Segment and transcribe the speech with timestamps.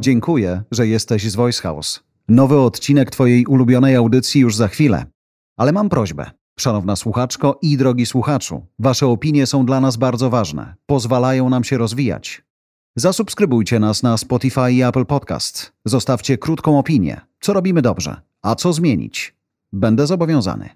[0.00, 2.00] Dziękuję, że jesteś z Voice House.
[2.28, 5.04] Nowy odcinek Twojej ulubionej audycji już za chwilę.
[5.56, 6.30] Ale mam prośbę.
[6.58, 10.74] Szanowna słuchaczko i drogi słuchaczu, Wasze opinie są dla nas bardzo ważne.
[10.86, 12.42] Pozwalają nam się rozwijać.
[12.96, 15.72] Zasubskrybujcie nas na Spotify i Apple Podcast.
[15.84, 17.20] Zostawcie krótką opinię.
[17.40, 19.34] Co robimy dobrze, a co zmienić?
[19.72, 20.68] Będę zobowiązany.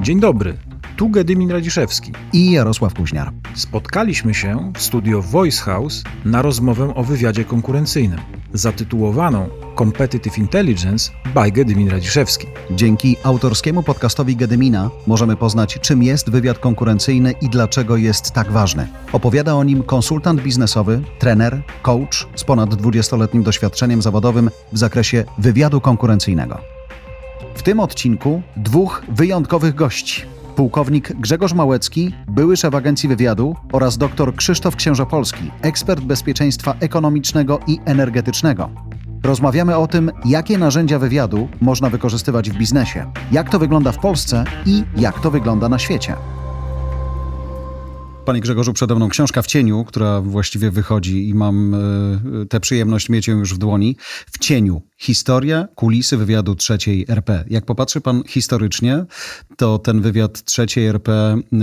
[0.00, 0.56] Dzień dobry,
[0.96, 2.12] tu Gedymin Radziszewski.
[2.32, 3.32] I Jarosław Kuźniar.
[3.54, 8.20] Spotkaliśmy się w studio Voice House na rozmowę o wywiadzie konkurencyjnym,
[8.52, 12.46] zatytułowaną Competitive Intelligence by Gedymin Radziszewski.
[12.70, 18.88] Dzięki autorskiemu podcastowi Gedymina możemy poznać, czym jest wywiad konkurencyjny i dlaczego jest tak ważny.
[19.12, 25.80] Opowiada o nim konsultant biznesowy, trener, coach z ponad 20-letnim doświadczeniem zawodowym w zakresie wywiadu
[25.80, 26.58] konkurencyjnego.
[27.54, 30.33] W tym odcinku dwóch wyjątkowych gości.
[30.56, 37.78] Pułkownik Grzegorz Małecki, były szef agencji wywiadu oraz dr Krzysztof Księżopolski, ekspert bezpieczeństwa ekonomicznego i
[37.84, 38.70] energetycznego.
[39.24, 44.44] Rozmawiamy o tym, jakie narzędzia wywiadu można wykorzystywać w biznesie, jak to wygląda w Polsce
[44.66, 46.16] i jak to wygląda na świecie.
[48.24, 51.74] Panie Grzegorzu, przede mną książka w cieniu, która właściwie wychodzi i mam
[52.42, 53.96] y, tę przyjemność mieć ją już w dłoni.
[54.26, 54.82] W cieniu.
[54.98, 57.44] Historia, kulisy wywiadu trzeciej RP.
[57.50, 59.04] Jak popatrzy pan historycznie,
[59.56, 61.56] to ten wywiad trzeciej RP y,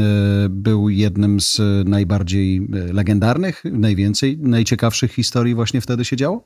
[0.50, 6.44] był jednym z najbardziej legendarnych, najwięcej, najciekawszych historii właśnie wtedy się działo?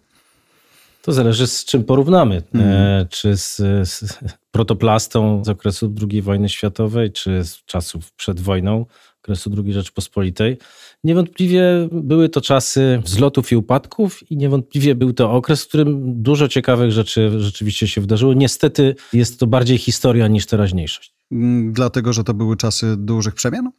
[1.01, 2.43] To zależy z czym porównamy.
[2.53, 2.67] Mm.
[2.67, 3.55] E, czy z,
[3.89, 4.17] z
[4.51, 8.85] protoplastą z okresu II wojny światowej, czy z czasów przed wojną
[9.25, 10.57] okresu II Rzeczpospolitej.
[11.03, 16.47] Niewątpliwie były to czasy wzlotów i upadków i niewątpliwie był to okres, w którym dużo
[16.47, 18.33] ciekawych rzeczy rzeczywiście się wydarzyło.
[18.33, 21.13] Niestety jest to bardziej historia niż teraźniejszość.
[21.31, 23.71] Mm, dlatego, że to były czasy dużych przemian?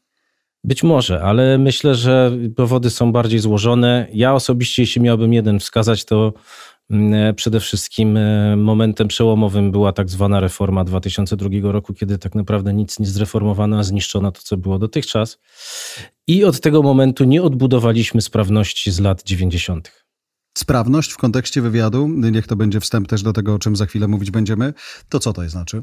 [0.64, 4.08] Być może, ale myślę, że powody są bardziej złożone.
[4.12, 6.32] Ja osobiście, jeśli miałbym jeden wskazać, to
[7.36, 12.98] przede wszystkim e, momentem przełomowym była tak zwana reforma 2002 roku, kiedy tak naprawdę nic
[12.98, 15.38] nie zreformowano, a zniszczono to, co było dotychczas.
[16.26, 20.06] I od tego momentu nie odbudowaliśmy sprawności z lat 90.
[20.58, 24.08] Sprawność w kontekście wywiadu, niech to będzie wstęp też do tego, o czym za chwilę
[24.08, 24.74] mówić będziemy,
[25.08, 25.82] to co to znaczy?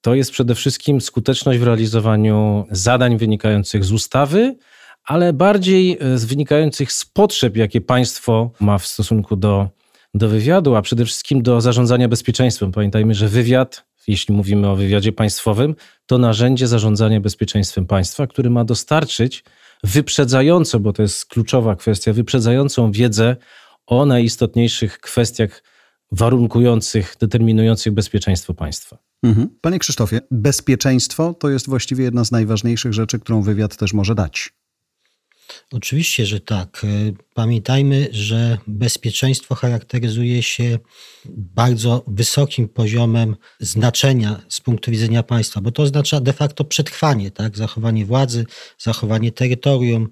[0.00, 4.56] To jest przede wszystkim skuteczność w realizowaniu zadań wynikających z ustawy,
[5.04, 9.68] ale bardziej e, z wynikających z potrzeb, jakie państwo ma w stosunku do
[10.14, 12.72] do wywiadu, a przede wszystkim do zarządzania bezpieczeństwem.
[12.72, 15.74] Pamiętajmy, że wywiad, jeśli mówimy o wywiadzie państwowym,
[16.06, 19.44] to narzędzie zarządzania bezpieczeństwem państwa, który ma dostarczyć
[19.84, 23.36] wyprzedzająco, bo to jest kluczowa kwestia, wyprzedzającą wiedzę
[23.86, 25.62] o najistotniejszych kwestiach
[26.12, 28.98] warunkujących, determinujących bezpieczeństwo państwa.
[29.22, 29.48] Mhm.
[29.60, 34.52] Panie Krzysztofie, bezpieczeństwo to jest właściwie jedna z najważniejszych rzeczy, którą wywiad też może dać.
[35.72, 36.84] Oczywiście, że tak.
[36.84, 40.78] E, pamiętajmy, że bezpieczeństwo charakteryzuje się
[41.24, 47.56] bardzo wysokim poziomem znaczenia z punktu widzenia państwa, bo to oznacza de facto przetrwanie, tak?
[47.56, 48.46] zachowanie władzy,
[48.78, 50.08] zachowanie terytorium,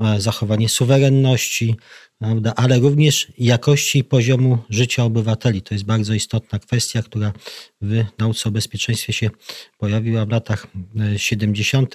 [0.00, 1.76] e, zachowanie suwerenności,
[2.18, 2.52] prawda?
[2.56, 5.62] ale również jakości i poziomu życia obywateli.
[5.62, 7.32] To jest bardzo istotna kwestia, która
[7.80, 9.30] w nauce o bezpieczeństwie się
[9.78, 10.66] pojawiła w latach
[11.16, 11.94] 70.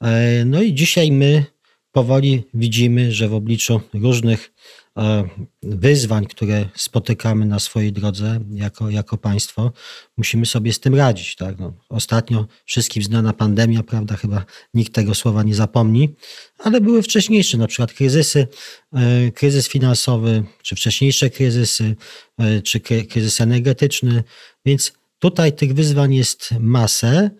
[0.00, 1.53] E, no i dzisiaj my
[1.94, 4.52] powoli widzimy, że w obliczu różnych
[4.98, 5.24] e,
[5.62, 9.72] wyzwań, które spotykamy na swojej drodze jako, jako państwo,
[10.16, 11.36] musimy sobie z tym radzić.
[11.36, 11.58] Tak?
[11.58, 14.44] No, ostatnio wszystkim znana pandemia, prawda, chyba
[14.74, 16.14] nikt tego słowa nie zapomni,
[16.58, 18.46] ale były wcześniejsze, na przykład kryzysy,
[18.92, 21.96] e, kryzys finansowy, czy wcześniejsze kryzysy,
[22.38, 24.24] e, czy kryzys energetyczny,
[24.64, 27.30] więc tutaj tych wyzwań jest masę.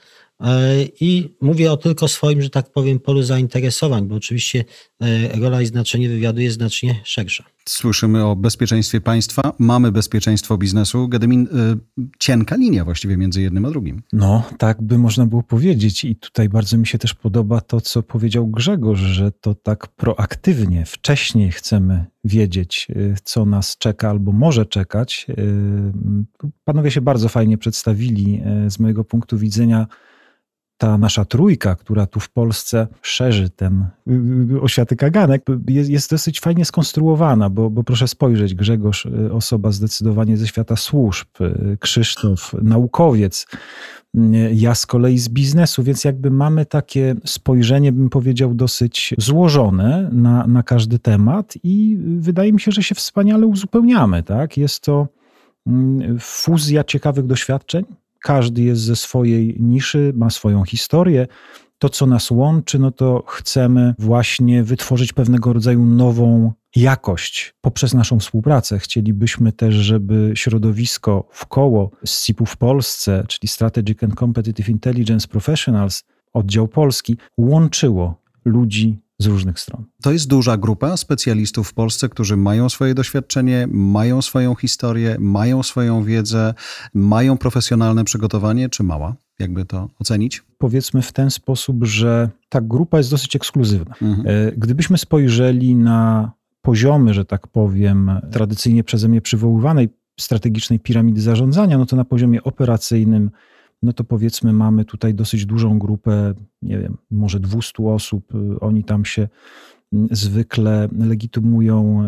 [0.41, 4.65] E, I mówię o tylko swoim, że tak powiem, polu zainteresowań, bo oczywiście
[5.01, 7.45] e, rola i znaczenie wywiadu jest znacznie szersza.
[7.69, 11.09] Słyszymy o bezpieczeństwie państwa, mamy bezpieczeństwo biznesu.
[11.09, 11.77] Gedymin, e,
[12.19, 14.03] cienka linia właściwie między jednym a drugim.
[14.13, 16.05] No, tak by można było powiedzieć.
[16.05, 20.85] I tutaj bardzo mi się też podoba to, co powiedział Grzegorz, że to tak proaktywnie,
[20.87, 22.89] wcześniej chcemy wiedzieć,
[23.25, 25.27] co nas czeka albo może czekać.
[26.65, 29.87] Panowie się bardzo fajnie przedstawili z mojego punktu widzenia
[30.79, 36.11] ta nasza trójka, która tu w Polsce szerzy ten y, y, oświaty kaganek, jest, jest
[36.11, 41.29] dosyć fajnie skonstruowana, bo, bo proszę spojrzeć, Grzegorz, y, osoba zdecydowanie ze świata służb,
[41.81, 43.47] Krzysztof, naukowiec,
[44.53, 50.47] ja z kolei z biznesu, więc jakby mamy takie spojrzenie, bym powiedział, dosyć złożone na,
[50.47, 54.23] na każdy temat i wydaje mi się, że się wspaniale uzupełniamy.
[54.23, 54.57] Tak?
[54.57, 55.09] Jest to
[55.67, 57.85] mm, fuzja ciekawych doświadczeń,
[58.25, 61.27] każdy jest ze swojej niszy, ma swoją historię,
[61.79, 68.19] to, co nas łączy, no to chcemy właśnie wytworzyć pewnego rodzaju nową jakość poprzez naszą
[68.19, 68.79] współpracę.
[68.79, 76.05] Chcielibyśmy też, żeby środowisko w koło SIP-u w Polsce, czyli Strategic and Competitive Intelligence Professionals,
[76.33, 79.85] oddział polski, łączyło ludzi z różnych stron.
[80.03, 85.63] To jest duża grupa specjalistów w Polsce, którzy mają swoje doświadczenie, mają swoją historię, mają
[85.63, 86.55] swoją wiedzę,
[86.95, 89.17] mają profesjonalne przygotowanie, czy mała?
[89.39, 90.43] Jakby to ocenić?
[90.59, 93.95] Powiedzmy w ten sposób, że ta grupa jest dosyć ekskluzywna.
[94.03, 94.29] Mhm.
[94.29, 96.33] E, gdybyśmy spojrzeli na
[96.63, 99.89] poziomy, że tak powiem, tradycyjnie przeze mnie przywoływanej
[100.21, 103.31] strategicznej piramidy zarządzania, no to na poziomie operacyjnym
[103.85, 108.33] no to powiedzmy mamy tutaj dosyć dużą grupę, nie wiem, może 200 osób.
[108.61, 109.29] Oni tam się
[109.93, 112.05] mm, zwykle legitymują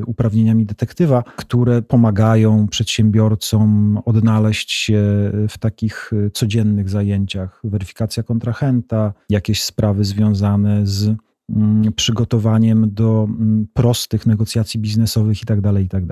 [0.00, 5.02] y, uprawnieniami detektywa, które pomagają przedsiębiorcom odnaleźć się
[5.48, 7.60] w takich y, codziennych zajęciach.
[7.64, 11.14] Weryfikacja kontrahenta, jakieś sprawy związane z
[11.50, 16.04] mm, przygotowaniem do mm, prostych negocjacji biznesowych i tak dalej, i tak.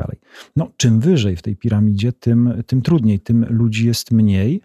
[0.57, 4.61] No, czym wyżej w tej piramidzie, tym, tym trudniej, tym ludzi jest mniej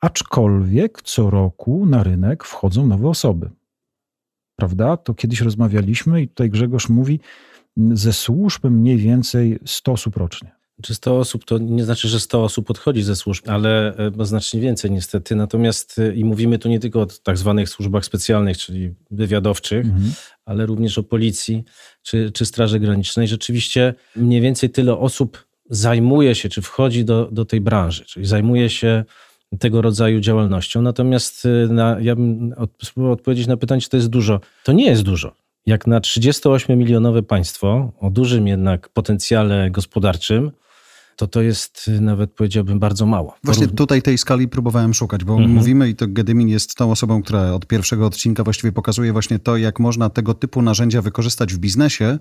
[0.00, 3.50] aczkolwiek co roku na rynek wchodzą nowe osoby.
[4.56, 4.96] Prawda?
[4.96, 7.20] To kiedyś rozmawialiśmy i tutaj Grzegorz mówi,
[7.92, 10.58] ze służb mniej więcej 100 osób rocznie.
[10.82, 14.60] Czy 100 osób to nie znaczy, że 100 osób odchodzi ze służb, ale e, znacznie
[14.60, 15.36] więcej niestety.
[15.36, 20.12] Natomiast e, i mówimy tu nie tylko o tak zwanych służbach specjalnych, czyli wywiadowczych, mhm.
[20.44, 21.64] ale również o policji
[22.02, 23.28] czy, czy Straży Granicznej.
[23.28, 28.70] Rzeczywiście mniej więcej tyle osób zajmuje się, czy wchodzi do, do tej branży, czyli zajmuje
[28.70, 29.04] się
[29.58, 30.82] tego rodzaju działalnością.
[30.82, 34.40] Natomiast y, na, ja bym spróbował odpowiedzieć na pytanie, czy to jest dużo.
[34.64, 35.32] To nie jest dużo.
[35.66, 40.50] Jak na 38-milionowe państwo o dużym jednak potencjale gospodarczym,
[41.18, 43.34] to to jest y, nawet powiedziałbym bardzo mało.
[43.44, 45.50] Właśnie tutaj tej skali próbowałem szukać, bo mhm.
[45.50, 49.56] mówimy i to Gedymin jest tą osobą, która od pierwszego odcinka właściwie pokazuje właśnie to,
[49.56, 52.18] jak można tego typu narzędzia wykorzystać w biznesie.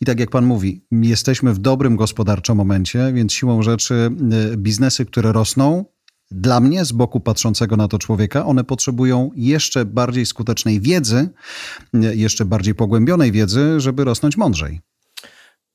[0.00, 4.10] I tak jak pan mówi, jesteśmy w dobrym gospodarczo momencie, więc siłą rzeczy
[4.52, 5.84] y, biznesy, które rosną,
[6.30, 11.28] dla mnie, z boku patrzącego na to człowieka, one potrzebują jeszcze bardziej skutecznej wiedzy,
[12.14, 14.80] jeszcze bardziej pogłębionej wiedzy, żeby rosnąć mądrzej.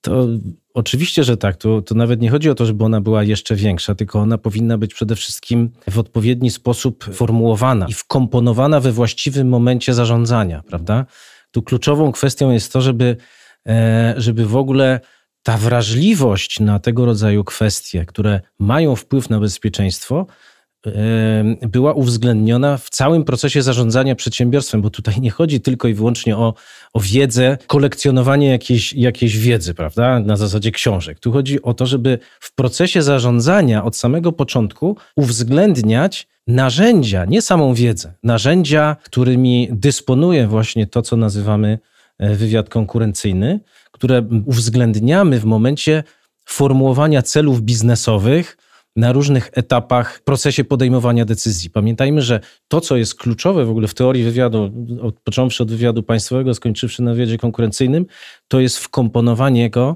[0.01, 0.27] To
[0.73, 1.55] oczywiście, że tak.
[1.55, 4.77] To, to nawet nie chodzi o to, żeby ona była jeszcze większa, tylko ona powinna
[4.77, 11.05] być przede wszystkim w odpowiedni sposób formułowana i wkomponowana we właściwym momencie zarządzania, prawda?
[11.51, 13.17] Tu kluczową kwestią jest to, żeby,
[13.67, 14.99] e, żeby w ogóle
[15.45, 20.27] ta wrażliwość na tego rodzaju kwestie, które mają wpływ na bezpieczeństwo,
[21.61, 26.53] była uwzględniona w całym procesie zarządzania przedsiębiorstwem, bo tutaj nie chodzi tylko i wyłącznie o,
[26.93, 31.19] o wiedzę, kolekcjonowanie jakiejś, jakiejś wiedzy, prawda, na zasadzie książek.
[31.19, 37.73] Tu chodzi o to, żeby w procesie zarządzania od samego początku uwzględniać narzędzia, nie samą
[37.73, 41.79] wiedzę, narzędzia, którymi dysponuje właśnie to, co nazywamy
[42.19, 43.59] e, wywiad konkurencyjny,
[43.95, 46.03] które uwzględniamy w momencie
[46.45, 48.57] formułowania celów biznesowych
[48.95, 51.69] na różnych etapach procesie podejmowania decyzji.
[51.69, 54.71] Pamiętajmy, że to, co jest kluczowe w ogóle w teorii wywiadu,
[55.01, 58.05] od, począwszy od wywiadu państwowego, skończywszy na wywiadzie konkurencyjnym,
[58.47, 59.95] to jest wkomponowanie go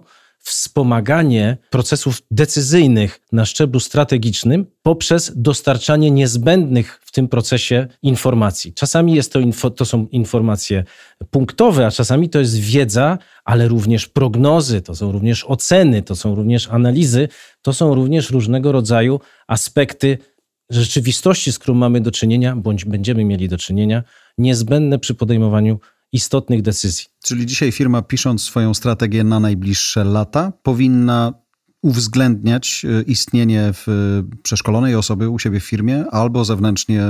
[0.50, 8.74] wspomaganie procesów decyzyjnych na szczeblu strategicznym poprzez dostarczanie niezbędnych w tym procesie informacji.
[8.74, 10.84] Czasami jest to, info, to są informacje
[11.30, 16.36] punktowe, a czasami to jest wiedza, ale również prognozy, to są również oceny, to są
[16.36, 17.28] również analizy,
[17.62, 20.18] to są również różnego rodzaju aspekty
[20.70, 24.04] rzeczywistości, z którą mamy do czynienia, bądź będziemy mieli do czynienia,
[24.38, 25.80] niezbędne przy podejmowaniu
[26.12, 27.06] istotnych decyzji.
[27.24, 31.34] Czyli dzisiaj firma, pisząc swoją strategię na najbliższe lata, powinna
[31.82, 33.88] uwzględniać e, istnienie w
[34.44, 37.04] przeszkolonej osoby u siebie w firmie albo zewnętrznie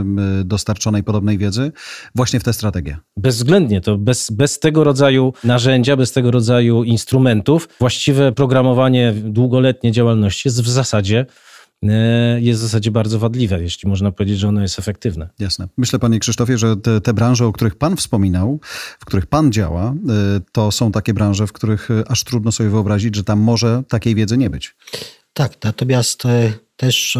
[0.45, 1.71] dostarczonej podobnej wiedzy
[2.15, 2.97] właśnie w tę strategię.
[3.17, 10.47] Bezwzględnie to bez, bez tego rodzaju narzędzia, bez tego rodzaju instrumentów, właściwe programowanie długoletniej działalności
[10.47, 11.25] jest w zasadzie E,
[12.39, 15.29] jest w zasadzie bardzo wadliwe, jeśli można powiedzieć, że ono jest efektywne.
[15.39, 15.67] Jasne.
[15.77, 18.59] Myślę, panie Krzysztofie, że te, te branże, o których pan wspominał,
[18.99, 22.69] w których pan działa, e, to są takie branże, w których e, aż trudno sobie
[22.69, 24.75] wyobrazić, że tam może takiej wiedzy nie być.
[25.33, 26.23] Tak, natomiast
[26.75, 27.17] też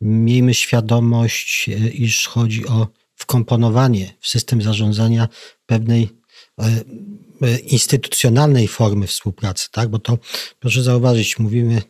[0.00, 5.28] miejmy świadomość, iż chodzi o wkomponowanie w system zarządzania
[5.66, 6.08] pewnej
[7.66, 9.88] instytucjonalnej formy współpracy, tak?
[9.88, 10.18] Bo to
[10.60, 11.82] proszę zauważyć, mówimy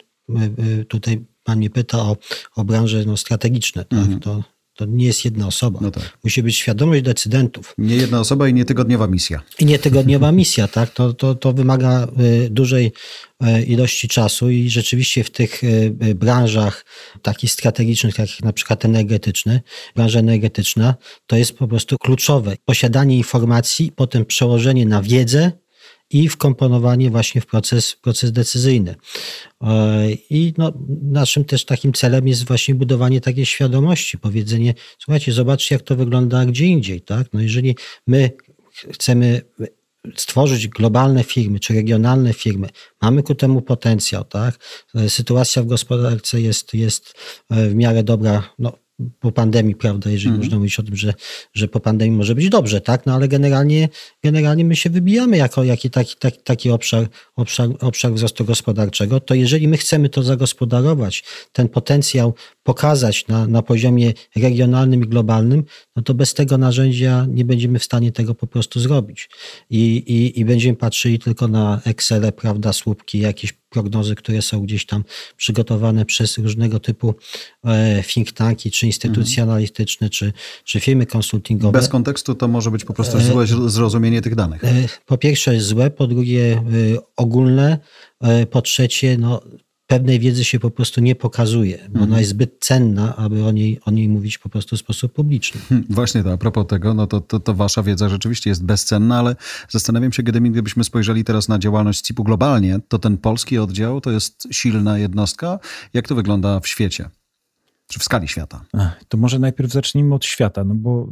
[0.89, 2.17] tutaj Pan mnie pyta o,
[2.57, 3.85] o branże no, strategiczne.
[3.85, 3.99] Tak?
[3.99, 4.21] Mhm.
[4.21, 4.43] To
[4.77, 5.79] To nie jest jedna osoba.
[5.83, 6.19] No tak.
[6.25, 7.75] Musi być świadomość decydentów.
[7.79, 9.43] Nie jedna osoba i nie tygodniowa misja.
[9.59, 10.91] I nie tygodniowa misja, tak?
[10.91, 12.93] To, to, to wymaga y, dużej
[13.43, 16.85] y, ilości czasu i rzeczywiście w tych y, branżach
[17.23, 19.61] takich strategicznych, jak na przykład energetyczny,
[19.97, 20.95] branża energetyczna,
[21.27, 22.57] to jest po prostu kluczowe.
[22.65, 25.53] Posiadanie informacji, potem przełożenie na wiedzę,
[26.11, 28.95] i wkomponowanie właśnie w proces, proces decyzyjny.
[29.61, 35.75] E, I no, naszym też takim celem jest właśnie budowanie takiej świadomości, powiedzenie, słuchajcie, zobaczcie,
[35.75, 37.01] jak to wygląda gdzie indziej.
[37.01, 37.27] Tak?
[37.33, 38.31] No jeżeli my
[38.93, 39.41] chcemy
[40.17, 42.69] stworzyć globalne firmy czy regionalne firmy,
[43.03, 44.59] mamy ku temu potencjał, tak?
[44.95, 47.15] E, sytuacja w gospodarce jest, jest
[47.51, 48.73] e, w miarę dobra, no,
[49.21, 50.41] po pandemii, prawda, jeżeli mm.
[50.41, 51.15] można mówić o tym, że,
[51.55, 53.89] że po pandemii może być dobrze, tak, no ale generalnie,
[54.25, 59.35] generalnie my się wybijamy jako jaki taki, taki, taki obszar, obszar, obszar wzrostu gospodarczego, to
[59.35, 65.65] jeżeli my chcemy to zagospodarować, ten potencjał pokazać na, na poziomie regionalnym i globalnym,
[65.97, 69.31] no to bez tego narzędzia nie będziemy w stanie tego po prostu zrobić.
[69.71, 74.87] I, i, i będziemy patrzyli tylko na Excel, prawda, słupki, jakieś prognozy, które są gdzieś
[74.87, 75.05] tam
[75.37, 77.15] przygotowane przez różnego typu
[77.65, 79.49] e, think tanki, czy instytucje mhm.
[79.49, 80.33] analityczne, czy,
[80.65, 81.79] czy firmy konsultingowe.
[81.79, 84.65] Bez kontekstu to może być po prostu złe e, zrozumienie tych danych.
[84.65, 86.63] E, po pierwsze złe, po drugie
[87.17, 87.79] ogólne,
[88.51, 89.41] po trzecie no,
[89.87, 91.79] pewnej wiedzy się po prostu nie pokazuje.
[91.79, 92.03] Bo mhm.
[92.03, 95.61] Ona jest zbyt cenna, aby o niej, o niej mówić po prostu w sposób publiczny.
[95.69, 99.19] Hmm, właśnie to, a propos tego, no to, to, to wasza wiedza rzeczywiście jest bezcenna,
[99.19, 99.37] ale
[99.69, 104.11] zastanawiam się, Gedemin, gdybyśmy spojrzeli teraz na działalność CIP-u globalnie, to ten polski oddział to
[104.11, 105.59] jest silna jednostka.
[105.95, 107.11] Jak to wygląda w świecie?
[107.87, 108.65] Czy w skali świata?
[109.09, 111.07] To może najpierw zacznijmy od świata, no bo y,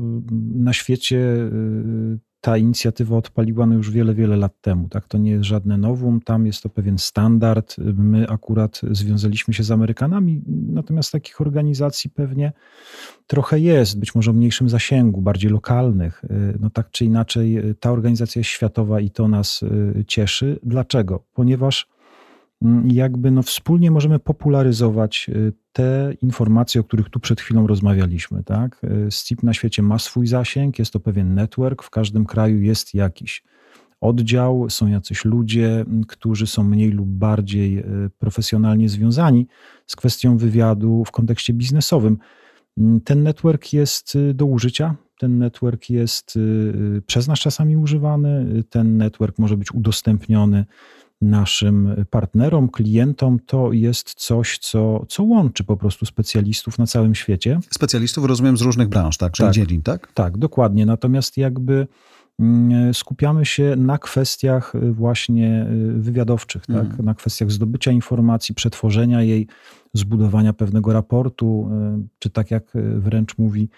[0.55, 4.89] na świecie y, ta inicjatywa odpaliła no już wiele, wiele lat temu.
[4.89, 5.09] Tak?
[5.09, 7.77] To nie jest żadne nowum, tam jest to pewien standard.
[7.79, 12.53] My akurat związaliśmy się z Amerykanami, natomiast takich organizacji pewnie
[13.27, 16.23] trochę jest, być może o mniejszym zasięgu, bardziej lokalnych.
[16.61, 20.59] No tak czy inaczej, ta organizacja jest światowa i to nas y, cieszy.
[20.63, 21.25] Dlaczego?
[21.35, 21.89] Ponieważ
[22.85, 28.45] jakby no wspólnie możemy popularyzować y, te informacje, o których tu przed chwilą rozmawialiśmy.
[28.45, 28.83] Tak?
[29.11, 33.45] SCIP na świecie ma swój zasięg, jest to pewien network, w każdym kraju jest jakiś
[34.01, 37.85] oddział, są jacyś ludzie, którzy są mniej lub bardziej e,
[38.19, 39.47] profesjonalnie związani
[39.87, 42.19] z kwestią wywiadu w kontekście biznesowym.
[43.05, 46.39] Ten network jest do użycia, ten network jest
[47.07, 50.65] przez nas czasami używany, ten network może być udostępniony
[51.23, 57.61] naszym partnerom, klientom, to jest coś, co, co łączy po prostu specjalistów na całym świecie.
[57.71, 59.33] Specjalistów rozumiem z różnych branż, tak?
[59.33, 60.13] Czyli tak, dziedzin, tak?
[60.13, 60.87] Tak, dokładnie.
[60.87, 61.87] Natomiast jakby
[62.41, 66.77] mm, skupiamy się na kwestiach y, właśnie y, wywiadowczych, tak?
[66.77, 67.05] Mhm.
[67.05, 69.47] na kwestiach zdobycia informacji, przetworzenia jej,
[69.95, 71.71] zbudowania pewnego raportu,
[72.05, 73.69] y, czy tak jak wręcz mówi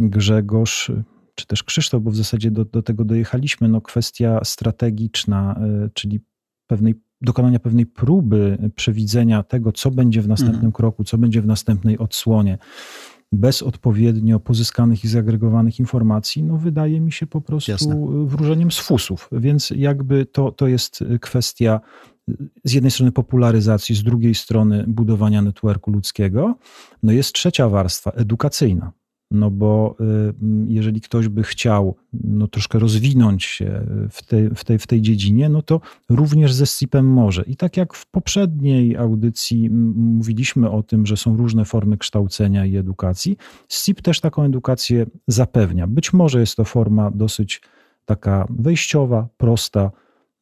[0.00, 0.92] Grzegorz,
[1.34, 5.60] czy też Krzysztof, bo w zasadzie do, do tego dojechaliśmy, no kwestia strategiczna,
[5.94, 6.20] czyli
[6.66, 10.72] pewnej, dokonania pewnej próby przewidzenia tego, co będzie w następnym mhm.
[10.72, 12.58] kroku, co będzie w następnej odsłonie,
[13.32, 18.26] bez odpowiednio pozyskanych i zagregowanych informacji, no wydaje mi się po prostu Jasne.
[18.26, 19.28] wróżeniem z fusów.
[19.32, 21.80] Więc jakby to, to jest kwestia
[22.64, 26.54] z jednej strony popularyzacji, z drugiej strony budowania networku ludzkiego.
[27.02, 28.92] No jest trzecia warstwa, edukacyjna.
[29.30, 30.34] No bo y,
[30.68, 35.48] jeżeli ktoś by chciał no, troszkę rozwinąć się w tej, w, tej, w tej dziedzinie,
[35.48, 37.42] no to również ze SIP-em może.
[37.42, 42.76] I tak jak w poprzedniej audycji mówiliśmy o tym, że są różne formy kształcenia i
[42.76, 43.36] edukacji,
[43.68, 45.86] SIP też taką edukację zapewnia.
[45.86, 47.62] Być może jest to forma dosyć
[48.04, 49.90] taka wejściowa, prosta,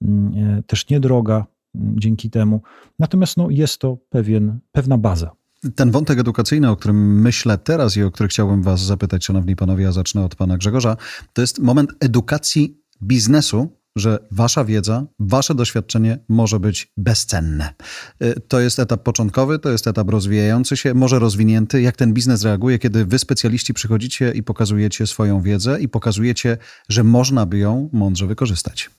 [0.02, 2.60] e, też niedroga dzięki temu.
[2.98, 5.30] Natomiast no, jest to pewien, pewna baza.
[5.74, 9.88] Ten wątek edukacyjny, o którym myślę teraz i o który chciałbym Was zapytać, szanowni panowie,
[9.88, 10.96] a zacznę od pana Grzegorza,
[11.32, 17.74] to jest moment edukacji biznesu, że wasza wiedza, wasze doświadczenie może być bezcenne.
[18.22, 21.82] Y, to jest etap początkowy, to jest etap rozwijający się, może rozwinięty.
[21.82, 27.04] Jak ten biznes reaguje, kiedy wy specjaliści przychodzicie i pokazujecie swoją wiedzę i pokazujecie, że
[27.04, 28.90] można by ją mądrze wykorzystać?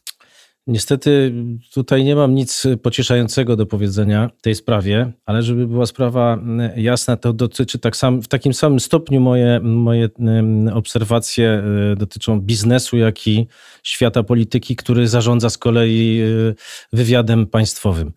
[0.68, 1.34] Niestety
[1.74, 6.72] tutaj nie mam nic pocieszającego do powiedzenia w tej sprawie, ale żeby była sprawa mm,
[6.76, 12.42] jasna, to dotyczy tak sam, w takim samym stopniu moje, moje mm, obserwacje y, dotyczą
[12.42, 13.48] biznesu, jak i
[13.84, 16.56] świata polityki, który zarządza z kolei y,
[16.94, 18.12] wywiadem państwowym.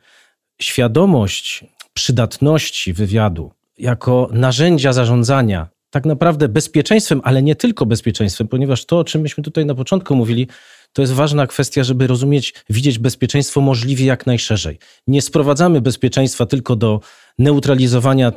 [0.61, 1.65] Świadomość
[1.95, 9.05] przydatności wywiadu jako narzędzia zarządzania tak naprawdę bezpieczeństwem, ale nie tylko bezpieczeństwem, ponieważ to, o
[9.05, 10.49] czym myśmy tutaj na początku mówili,
[10.93, 14.79] to jest ważna kwestia, żeby rozumieć, widzieć bezpieczeństwo możliwie jak najszerzej.
[15.07, 17.01] Nie sprowadzamy bezpieczeństwa tylko do
[17.39, 18.33] neutralizowania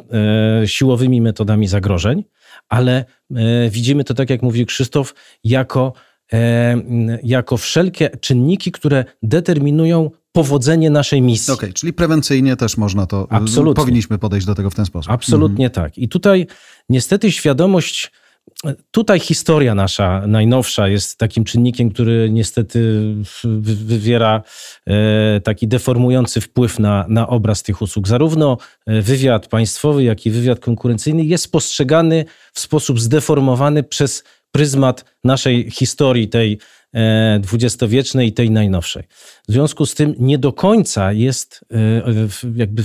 [0.64, 2.24] e, siłowymi metodami zagrożeń,
[2.70, 3.06] ale
[3.36, 5.94] e, widzimy to, tak jak mówił Krzysztof, jako,
[6.34, 6.76] e,
[7.24, 11.54] jako wszelkie czynniki, które determinują powodzenie naszej misji.
[11.54, 13.28] Okej, okay, czyli prewencyjnie też można to.
[13.30, 13.84] Absolutnie.
[13.84, 15.12] Powinniśmy podejść do tego w ten sposób.
[15.12, 15.86] Absolutnie mhm.
[15.86, 15.98] tak.
[15.98, 16.48] I tutaj
[16.90, 18.12] niestety świadomość
[18.92, 23.04] Tutaj historia nasza najnowsza jest takim czynnikiem, który niestety
[23.64, 24.44] wywiera
[24.88, 28.08] e, taki deformujący wpływ na, na obraz tych usług.
[28.08, 28.58] Zarówno
[28.88, 35.72] e, wywiad państwowy, jak i wywiad konkurencyjny jest postrzegany w sposób zdeformowany przez pryzmat naszej
[35.72, 36.60] historii, tej
[36.94, 39.04] e, dwudziestowiecznej i tej najnowszej.
[39.48, 41.66] W związku z tym nie do końca jest
[42.56, 42.84] jakby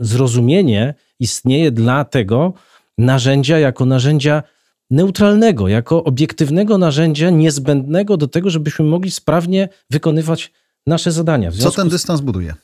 [0.00, 2.54] zrozumienie istnieje dla tego,
[3.00, 4.42] narzędzia jako narzędzia
[4.90, 10.52] neutralnego, jako obiektywnego narzędzia niezbędnego do tego, żebyśmy mogli sprawnie wykonywać
[10.86, 11.50] nasze zadania.
[11.52, 12.54] Co ten dystans buduje?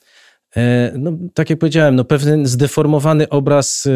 [0.57, 3.91] E, no, tak jak powiedziałem, no, pewien zdeformowany obraz, e,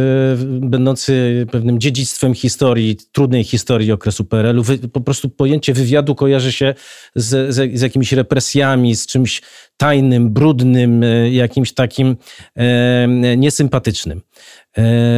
[0.61, 4.63] będący pewnym dziedzictwem historii, trudnej historii okresu PRL-u.
[4.93, 6.75] Po prostu pojęcie wywiadu kojarzy się
[7.15, 9.43] z, z, z jakimiś represjami, z czymś
[9.81, 12.17] tajnym, brudnym, e, jakimś takim
[12.57, 14.19] e, niesympatycznym.
[14.19, 14.23] E,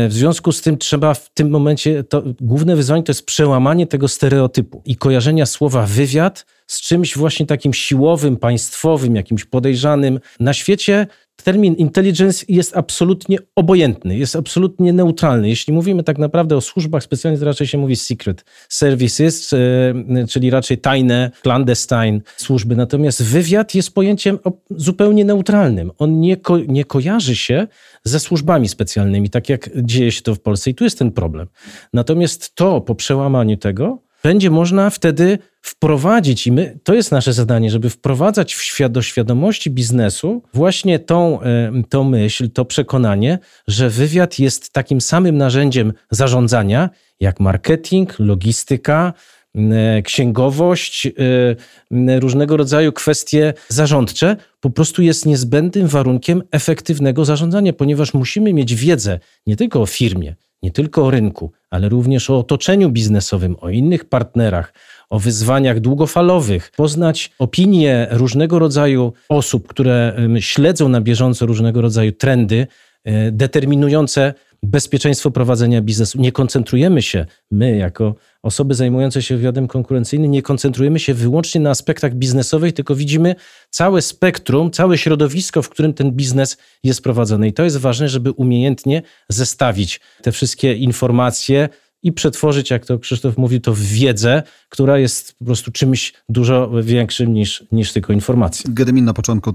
[0.09, 4.09] w związku z tym trzeba w tym momencie, to główne wyzwanie to jest przełamanie tego
[4.09, 10.21] stereotypu i kojarzenia słowa wywiad z czymś właśnie takim siłowym, państwowym, jakimś podejrzanym.
[10.41, 11.07] Na świecie
[11.43, 15.49] termin intelligence jest absolutnie obojętny, jest absolutnie neutralny.
[15.49, 20.51] Jeśli mówimy tak naprawdę o służbach specjalnych, to raczej się mówi secret services, e, czyli
[20.51, 22.77] raczej tajne, clandestine służby.
[22.77, 24.39] Natomiast wywiad jest pojęciem
[24.71, 25.91] zupełnie neutralnym.
[25.99, 27.67] On nie, ko nie kojarzy się
[28.05, 30.71] ze służbami specjalnymi, tak jak dzieje się to w Polsce.
[30.71, 31.49] I tu jest ten problem.
[31.93, 37.71] Natomiast to po przełamaniu tego będzie można wtedy wprowadzić, i my, to jest nasze zadanie,
[37.71, 43.39] żeby wprowadzać w świat, do świadomości biznesu właśnie tą, e, tą myśl, to przekonanie,
[43.69, 46.91] że wywiad jest takim samym narzędziem zarządzania
[47.21, 49.13] jak marketing, logistyka,
[49.55, 58.15] e, księgowość, e, różnego rodzaju kwestie zarządcze, po prostu jest niezbędnym warunkiem efektywnego zarządzania, ponieważ
[58.15, 62.91] musimy mieć wiedzę nie tylko o firmie, nie tylko o rynku, ale również o otoczeniu
[62.91, 64.73] biznesowym, o innych partnerach,
[65.11, 72.67] o wyzwaniach długofalowych, poznać opinie różnego rodzaju osób, które śledzą na bieżąco różnego rodzaju trendy
[73.05, 76.21] e, determinujące bezpieczeństwo prowadzenia biznesu.
[76.21, 81.71] Nie koncentrujemy się, my jako osoby zajmujące się wywiadem konkurencyjnym, nie koncentrujemy się wyłącznie na
[81.71, 83.35] aspektach biznesowych, tylko widzimy
[83.71, 87.49] całe spektrum, całe środowisko, w którym ten biznes jest prowadzony.
[87.49, 91.69] I to jest ważne, żeby umiejętnie zestawić te wszystkie informacje,
[92.03, 96.71] i przetworzyć, jak to Krzysztof mówił, to w wiedzę, która jest po prostu czymś dużo
[96.83, 98.71] większym niż, niż tylko informacja.
[98.75, 99.55] Gedemin na początku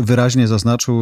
[0.00, 1.00] wyraźnie zaznaczył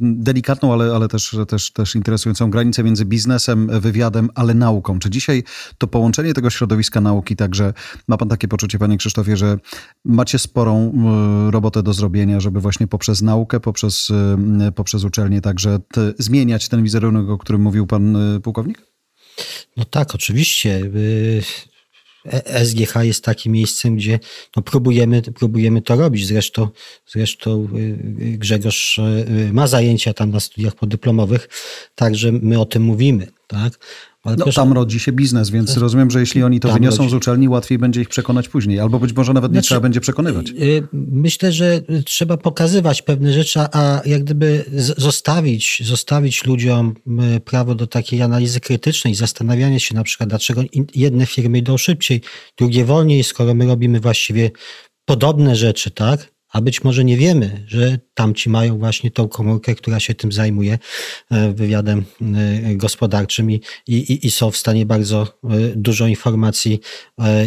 [0.00, 4.98] delikatną, ale, ale też, też, też interesującą granicę między biznesem, wywiadem, ale nauką.
[4.98, 5.42] Czy dzisiaj
[5.78, 7.72] to połączenie tego środowiska nauki, także
[8.08, 9.58] ma pan takie poczucie, panie Krzysztofie, że
[10.04, 10.92] macie sporą
[11.50, 14.08] robotę do zrobienia, żeby właśnie poprzez naukę, poprzez,
[14.74, 15.78] poprzez uczelnię także
[16.18, 18.89] zmieniać ten wizerunek, o którym mówił pan y, pułkownik?
[19.76, 20.76] No tak, oczywiście.
[20.76, 21.42] Y,
[22.26, 24.18] e, SGH jest takim miejscem, gdzie
[24.56, 26.26] no próbujemy, próbujemy to robić.
[26.26, 26.68] Zresztą,
[27.06, 29.00] zresztą y, Grzegorz
[29.52, 31.48] ma zajęcia tam na studiach podyplomowych,
[31.94, 33.26] także my o tym mówimy.
[33.46, 33.78] Tak?
[34.22, 37.10] Ale no, tam rodzi się biznes, więc rozumiem, że jeśli oni to wyniosą rodzi...
[37.10, 38.80] z uczelni, łatwiej będzie ich przekonać później.
[38.80, 40.50] Albo być może nawet nie znaczy, trzeba będzie przekonywać.
[40.50, 44.64] Y, myślę, że trzeba pokazywać pewne rzeczy, a jak gdyby
[44.96, 46.94] zostawić, zostawić ludziom
[47.36, 50.62] y, prawo do takiej analizy krytycznej, zastanawiania się na przykład, dlaczego
[50.94, 52.20] jedne firmy idą szybciej,
[52.58, 54.50] drugie wolniej, skoro my robimy właściwie
[55.04, 56.39] podobne rzeczy, tak?
[56.52, 60.78] A być może nie wiemy, że tamci mają właśnie tą komórkę, która się tym zajmuje,
[61.30, 65.28] e, wywiadem e, gospodarczym i, i, i są w stanie bardzo e,
[65.76, 66.80] dużo informacji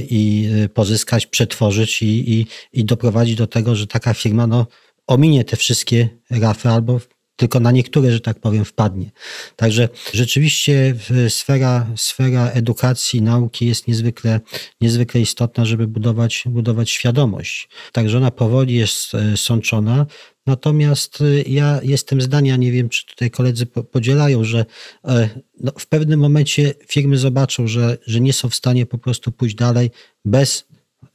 [0.10, 4.68] i pozyskać, przetworzyć i, i, i doprowadzić do tego, że taka firma no,
[5.08, 7.00] ominie te wszystkie rafy albo
[7.44, 9.12] tylko na niektóre, że tak powiem, wpadnie.
[9.56, 10.96] Także rzeczywiście
[11.30, 14.40] sfera, sfera edukacji, nauki jest niezwykle,
[14.82, 17.70] niezwykle istotna, żeby budować, budować świadomość.
[17.92, 20.06] Także ona powoli jest e, sączona.
[20.46, 24.66] Natomiast e, ja jestem zdania, nie wiem, czy tutaj koledzy podzielają, że
[25.06, 25.30] e,
[25.60, 29.56] no, w pewnym momencie firmy zobaczą, że, że nie są w stanie po prostu pójść
[29.56, 29.92] dalej
[30.26, 30.68] bez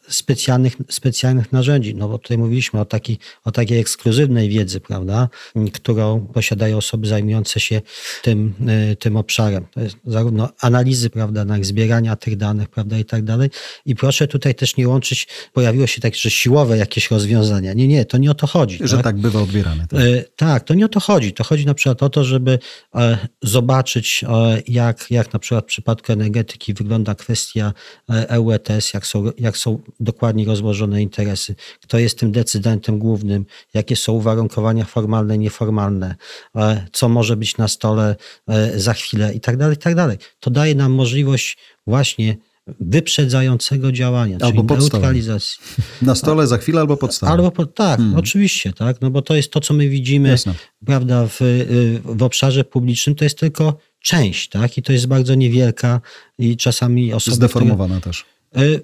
[0.08, 1.94] specjalnych, specjalnych narzędzi.
[1.94, 5.28] No bo tutaj mówiliśmy o, taki, o takiej ekskluzywnej wiedzy, prawda,
[5.72, 7.80] którą posiadają osoby zajmujące się
[8.22, 8.54] tym,
[8.92, 9.66] y, tym obszarem.
[9.74, 13.50] To jest zarówno analizy, prawda, zbierania tych danych, prawda, i tak dalej.
[13.86, 17.72] I proszę tutaj też nie łączyć, pojawiło się tak, że siłowe jakieś rozwiązania.
[17.72, 18.78] Nie, nie, to nie o to chodzi.
[18.80, 19.86] Że tak, tak bywa odbierane.
[19.86, 20.00] Tak?
[20.00, 21.32] Y, tak, to nie o to chodzi.
[21.32, 22.58] To chodzi na przykład o to, żeby
[22.94, 27.72] e, zobaczyć, e, jak, jak na przykład w przypadku energetyki wygląda kwestia
[28.08, 34.12] EUETS, jak są, jak są dokładnie rozłożone interesy, kto jest tym decydentem głównym, jakie są
[34.12, 36.14] uwarunkowania formalne, nieformalne,
[36.56, 38.16] e, co może być na stole
[38.48, 40.18] e, za chwilę i tak dalej, i tak dalej.
[40.40, 42.36] To daje nam możliwość właśnie
[42.80, 45.58] wyprzedzającego działania, albo czyli neutralizacji.
[46.02, 47.32] Na stole za chwilę albo pod stołem.
[47.32, 48.16] Albo pod, tak, hmm.
[48.16, 50.54] oczywiście, tak, no bo to jest to, co my widzimy, Jasne.
[50.86, 55.34] prawda, w, y, w obszarze publicznym, to jest tylko część, tak, i to jest bardzo
[55.34, 56.00] niewielka
[56.38, 57.34] i czasami osoba...
[57.34, 58.24] Zdeformowana które, też.
[58.58, 58.82] Y,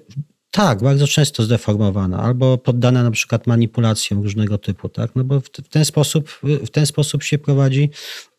[0.55, 5.11] tak, bardzo często zdeformowana albo poddana na przykład manipulacjom różnego typu, tak?
[5.15, 7.89] No bo w, ten sposób, w ten sposób się prowadzi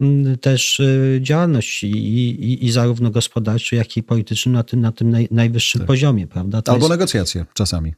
[0.00, 4.92] mm, też y, działalność i, i, i zarówno gospodarczy, jak i polityczny na tym, na
[4.92, 5.86] tym naj, najwyższym tak.
[5.86, 6.62] poziomie, prawda?
[6.62, 6.90] To albo jest...
[6.90, 7.94] negocjacje czasami.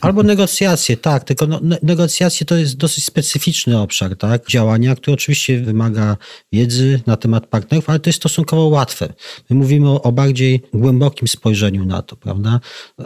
[0.00, 5.60] Albo negocjacje, tak, tylko no, negocjacje to jest dosyć specyficzny obszar tak, działania, który oczywiście
[5.60, 6.16] wymaga
[6.52, 9.12] wiedzy na temat partnerów, ale to jest stosunkowo łatwe.
[9.50, 12.60] My mówimy o, o bardziej głębokim spojrzeniu na to, prawda?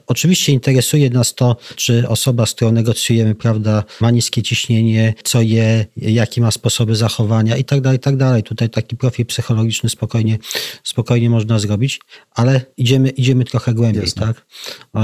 [0.06, 5.86] Oczywiście interesuje nas to, czy osoba, z którą negocjujemy, prawda, ma niskie ciśnienie, co je,
[5.96, 8.42] jakie ma sposoby zachowania i tak dalej, i tak dalej.
[8.42, 10.38] Tutaj taki profil psychologiczny spokojnie,
[10.84, 12.00] spokojnie można zrobić,
[12.34, 14.26] ale idziemy, idziemy trochę głębiej, Jasne.
[14.26, 14.46] tak?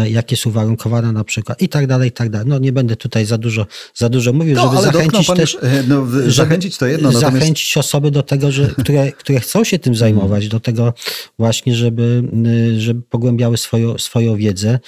[0.09, 2.49] Jakie są uwarunkowania na przykład i tak dalej, i tak dalej.
[2.49, 5.59] No nie będę tutaj za dużo, za dużo mówił, no, żeby zachęcić też...
[5.63, 7.09] E, no, zachęcić to jedno.
[7.09, 7.35] Natomiast...
[7.35, 10.95] Zachęcić osoby do tego, że, które, które chcą się tym zajmować, do tego
[11.39, 14.79] właśnie, żeby, y, żeby pogłębiały swoją, swoją wiedzę,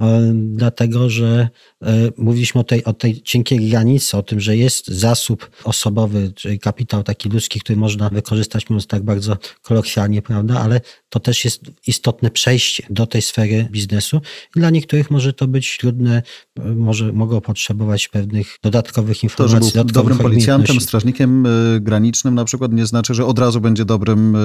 [0.00, 1.48] e, dlatego, że
[1.82, 6.58] e, mówiliśmy o tej, o tej cienkiej granicy, o tym, że jest zasób osobowy, czyli
[6.58, 11.62] kapitał taki ludzki, który można wykorzystać, mówiąc tak bardzo kolokwialnie, prawda, ale to też jest
[11.86, 14.20] istotne przejście do tej sfery biznesu
[14.56, 16.21] i dla niektórych może to być trudne,
[16.76, 19.58] może mogą potrzebować pewnych dodatkowych informacji.
[19.58, 23.60] To, że był dobrym policjantem, strażnikiem y, granicznym na przykład nie znaczy, że od razu
[23.60, 24.36] będzie dobrym,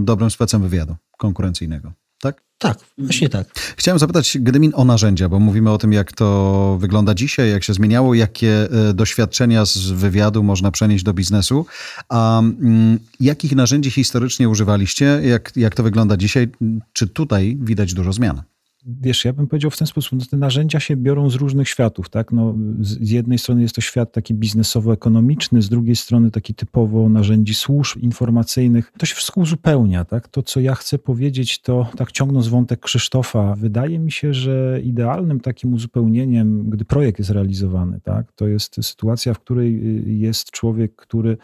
[0.00, 1.92] y, dobrym specem wywiadu konkurencyjnego.
[2.20, 2.42] Tak?
[2.58, 3.48] Tak, właśnie tak.
[3.76, 7.74] Chciałem zapytać Gdymin o narzędzia, bo mówimy o tym, jak to wygląda dzisiaj, jak się
[7.74, 11.66] zmieniało, jakie y, doświadczenia z wywiadu można przenieść do biznesu.
[12.08, 15.20] A mm, jakich narzędzi historycznie używaliście?
[15.24, 16.48] Jak, jak to wygląda dzisiaj?
[16.92, 18.42] Czy tutaj widać dużo zmian?
[18.86, 22.08] Wiesz, ja bym powiedział w ten sposób, no te narzędzia się biorą z różnych światów,
[22.08, 22.32] tak?
[22.32, 27.54] No, z jednej strony jest to świat taki biznesowo-ekonomiczny, z drugiej strony taki typowo narzędzi
[27.54, 28.92] służb informacyjnych.
[28.98, 30.28] To się wszystko uzupełnia, tak?
[30.28, 35.40] To, co ja chcę powiedzieć, to tak ciągnąc wątek Krzysztofa, wydaje mi się, że idealnym
[35.40, 38.32] takim uzupełnieniem, gdy projekt jest realizowany, tak?
[38.32, 41.36] To jest sytuacja, w której y, jest człowiek, który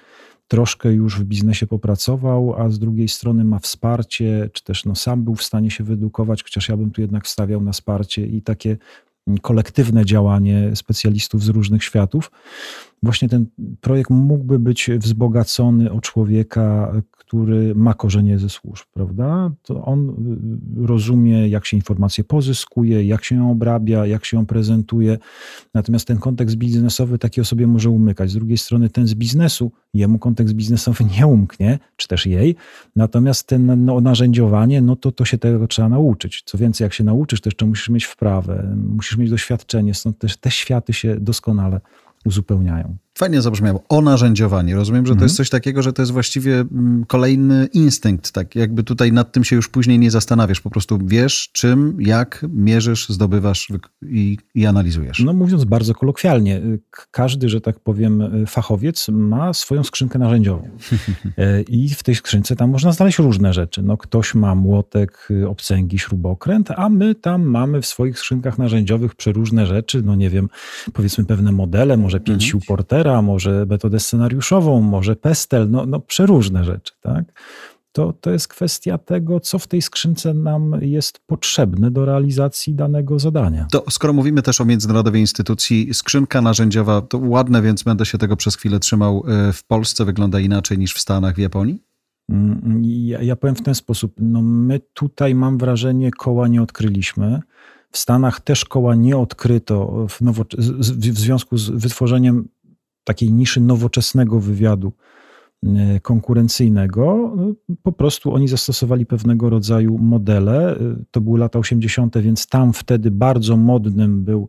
[0.53, 5.25] troszkę już w biznesie popracował, a z drugiej strony ma wsparcie, czy też no sam
[5.25, 8.77] był w stanie się wyedukować, chociaż ja bym tu jednak stawiał na wsparcie i takie
[9.43, 12.31] kolektywne działanie specjalistów z różnych światów.
[13.03, 13.47] Właśnie ten
[13.81, 19.51] projekt mógłby być wzbogacony o człowieka, który ma korzenie ze służb, prawda?
[19.63, 20.09] To on
[20.83, 25.19] y, rozumie, jak się informacje pozyskuje, jak się ją obrabia, jak się ją prezentuje.
[25.75, 28.31] Natomiast ten kontekst biznesowy taki osobie może umykać.
[28.31, 32.57] Z drugiej strony ten z biznesu, jemu kontekst biznesowy nie umknie, czy też jej.
[32.97, 36.43] Natomiast ten no, narzędziowanie, no to, to się tego trzeba nauczyć.
[36.47, 40.37] Co więcej, jak się nauczysz, to jeszcze musisz mieć wprawę, musisz mieć doświadczenie, stąd też
[40.37, 41.81] te światy się doskonale
[42.25, 42.97] uzupełniają.
[43.23, 43.83] Fajnie zabrzmiało.
[43.89, 44.75] O narzędziowanie.
[44.75, 45.19] Rozumiem, że mhm.
[45.19, 48.33] to jest coś takiego, że to jest właściwie mm, kolejny instynkt.
[48.33, 50.61] Tak, jakby tutaj nad tym się już później nie zastanawiasz.
[50.61, 53.69] Po prostu wiesz, czym, jak mierzysz, zdobywasz
[54.03, 55.19] i, i analizujesz.
[55.19, 56.81] No mówiąc bardzo kolokwialnie, y,
[57.11, 60.69] każdy, że tak powiem, y, fachowiec ma swoją skrzynkę narzędziową.
[61.39, 63.83] E, I w tej skrzynce tam można znaleźć różne rzeczy.
[63.83, 69.15] No, ktoś ma młotek, y, obcęgi, śrubokręt, a my tam mamy w swoich skrzynkach narzędziowych
[69.15, 70.03] przeróżne rzeczy.
[70.03, 70.49] No nie wiem,
[70.93, 72.51] powiedzmy pewne modele, może pięć mhm.
[72.51, 77.25] sił portera, może metodę scenariuszową, może pestel, no, no przeróżne rzeczy, tak?
[77.93, 83.19] To, to jest kwestia tego, co w tej skrzynce nam jest potrzebne do realizacji danego
[83.19, 83.67] zadania.
[83.71, 88.37] To skoro mówimy też o międzynarodowej instytucji, skrzynka narzędziowa to ładne, więc będę się tego
[88.37, 89.25] przez chwilę trzymał.
[89.29, 91.83] E, w Polsce wygląda inaczej niż w Stanach, w Japonii?
[92.29, 94.15] Mm, ja, ja powiem w ten sposób.
[94.19, 97.41] No my tutaj, mam wrażenie, koła nie odkryliśmy.
[97.91, 100.19] W Stanach też koła nie odkryto w,
[100.89, 102.49] w związku z wytworzeniem
[103.05, 104.93] takiej niszy nowoczesnego wywiadu
[106.03, 107.37] konkurencyjnego.
[107.83, 110.79] Po prostu oni zastosowali pewnego rodzaju modele.
[111.11, 114.49] To były lata 80., więc tam wtedy bardzo modnym był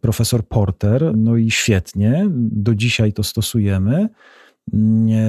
[0.00, 4.08] profesor Porter, no i świetnie, do dzisiaj to stosujemy.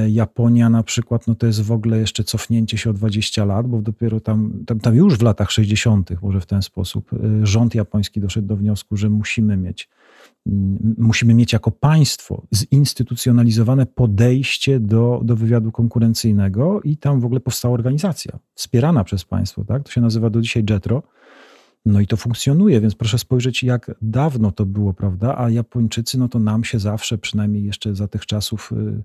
[0.08, 3.82] Japonia na przykład, no to jest w ogóle jeszcze cofnięcie się o 20 lat, bo
[3.82, 7.12] dopiero tam, tam, tam już w latach 60., może w ten sposób,
[7.44, 9.94] rząd japoński doszedł do wniosku, że musimy mieć, mm,
[10.98, 17.74] musimy mieć jako państwo zinstytucjonalizowane podejście do, do wywiadu konkurencyjnego i tam w ogóle powstała
[17.74, 19.84] organizacja wspierana przez państwo, tak?
[19.84, 21.04] To się nazywa do dzisiaj JETRO.
[21.86, 25.38] No i to funkcjonuje, więc proszę spojrzeć, jak dawno to było, prawda?
[25.38, 29.04] A Japończycy, no to nam się zawsze, przynajmniej jeszcze za tych czasów y,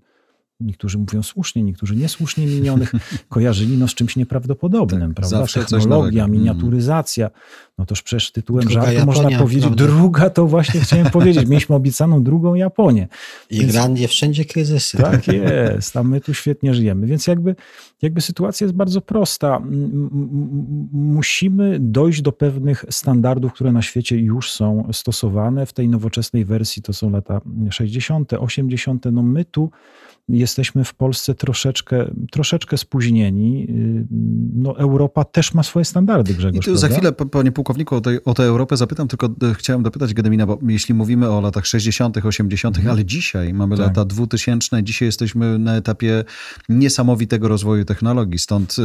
[0.60, 2.92] niektórzy mówią słusznie, niektórzy niesłusznie minionych,
[3.28, 5.46] kojarzyli no z czymś nieprawdopodobnym, tak, prawda?
[5.54, 6.38] Technologia, mm.
[6.38, 7.30] miniaturyzacja.
[7.78, 9.86] No toż przecież tytułem druga żartu Japonia, można powiedzieć, prawda?
[9.86, 11.48] druga to właśnie chciałem powiedzieć.
[11.48, 13.08] Mieliśmy obiecaną drugą Japonię.
[13.50, 14.96] Irlandię, Więc, wszędzie kryzysy.
[14.96, 17.06] Tak jest, a my tu świetnie żyjemy.
[17.06, 17.56] Więc jakby,
[18.02, 19.62] jakby sytuacja jest bardzo prosta.
[20.92, 25.66] Musimy dojść do pewnych standardów, które na świecie już są stosowane.
[25.66, 29.04] W tej nowoczesnej wersji to są lata 60., 80.
[29.12, 29.70] No my tu
[30.28, 33.66] jesteśmy w Polsce troszeczkę, troszeczkę spóźnieni.
[33.70, 34.06] Y,
[34.54, 36.66] no, Europa też ma swoje standardy, Grzegorz.
[36.66, 39.82] I tu za chwilę, panie pułkowniku, o, tej, o tę Europę zapytam, tylko e, chciałem
[39.82, 42.92] dopytać Gedemina, bo jeśli mówimy o latach 60., 80., mhm.
[42.92, 43.86] ale dzisiaj mamy tak.
[43.86, 46.24] lata 2000, dzisiaj jesteśmy na etapie
[46.68, 48.38] niesamowitego rozwoju technologii.
[48.38, 48.82] Stąd y,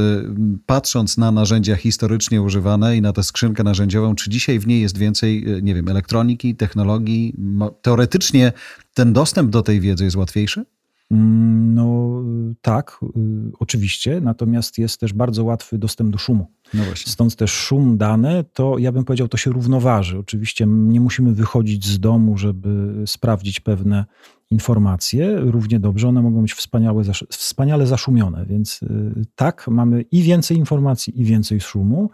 [0.65, 4.97] patrząc na narzędzia historycznie używane i na tę skrzynkę narzędziową, czy dzisiaj w niej jest
[4.97, 7.35] więcej, y, nie wiem, elektroniki, technologii?
[7.81, 8.53] Teoretycznie
[8.93, 10.65] ten dostęp do tej wiedzy jest łatwiejszy?
[11.13, 12.13] Mm, no
[12.61, 16.47] tak, y, oczywiście, natomiast jest też bardzo łatwy dostęp do szumu.
[16.73, 20.19] No Stąd też szum dane, to ja bym powiedział, to się równoważy.
[20.19, 24.05] Oczywiście nie musimy wychodzić z domu, żeby sprawdzić pewne
[24.51, 25.39] informacje.
[25.39, 31.21] Równie dobrze one mogą być wspaniałe, wspaniale zaszumione, więc y, tak, mamy i więcej informacji,
[31.21, 32.09] i więcej szumu.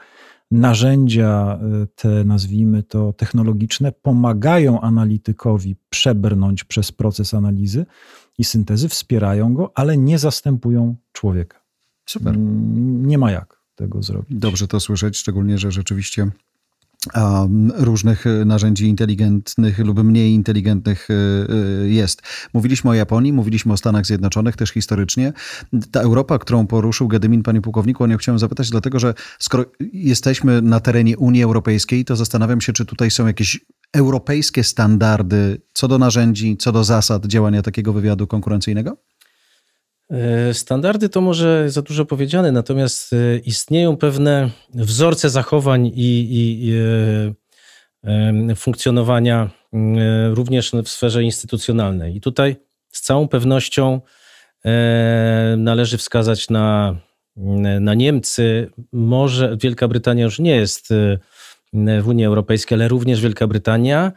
[0.52, 7.86] Narzędzia y, te, nazwijmy to technologiczne, pomagają analitykowi przebrnąć przez proces analizy
[8.40, 11.60] i syntezy, wspierają go, ale nie zastępują człowieka.
[12.06, 12.38] Super.
[12.38, 14.40] Nie ma jak tego zrobić.
[14.40, 16.32] Dobrze to słyszeć, szczególnie, że rzeczywiście
[17.76, 21.14] różnych narzędzi inteligentnych lub mniej inteligentnych y,
[21.84, 22.22] y, jest.
[22.54, 25.34] Mówiliśmy o Japonii, mówiliśmy o Stanach Zjednoczonych też historycznie.
[25.92, 30.62] Ta Europa, którą poruszył Gedymin, panie pułkowniku, o nią chciałem zapytać, dlatego że skoro jesteśmy
[30.62, 33.60] na terenie Unii Europejskiej, to zastanawiam się, czy tutaj są jakieś
[33.94, 38.98] europejskie standardy co do narzędzi, co do zasad działania takiego wywiadu konkurencyjnego?
[40.12, 46.68] E, standardy to może za dużo powiedziane, natomiast e, istnieją pewne wzorce zachowań i, i,
[46.68, 46.74] i
[48.04, 49.50] e, funkcjonowania
[50.34, 52.16] również w sferze instytucjonalnej.
[52.16, 52.56] I tutaj
[52.92, 54.02] z całą pewnością
[55.58, 56.96] należy wskazać na,
[57.80, 58.72] na Niemcy.
[58.92, 60.90] Może Wielka Brytania już nie jest
[61.74, 64.12] w Unii Europejskiej, ale również Wielka Brytania.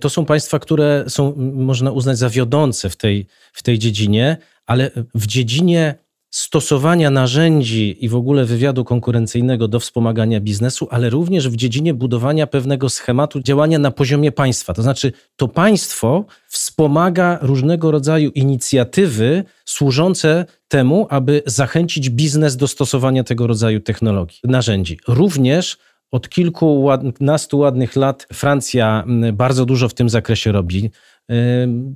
[0.00, 4.90] To są państwa, które są, można uznać za wiodące w tej, w tej dziedzinie, ale
[5.14, 5.94] w dziedzinie
[6.30, 12.46] stosowania narzędzi i w ogóle wywiadu konkurencyjnego do wspomagania biznesu, ale również w dziedzinie budowania
[12.46, 14.74] pewnego schematu działania na poziomie państwa.
[14.74, 23.24] To znaczy, to państwo wspomaga różnego rodzaju inicjatywy służące temu, aby zachęcić biznes do stosowania
[23.24, 24.98] tego rodzaju technologii, narzędzi.
[25.08, 25.76] Również
[26.10, 30.90] od kilkunastu ładnych lat Francja bardzo dużo w tym zakresie robi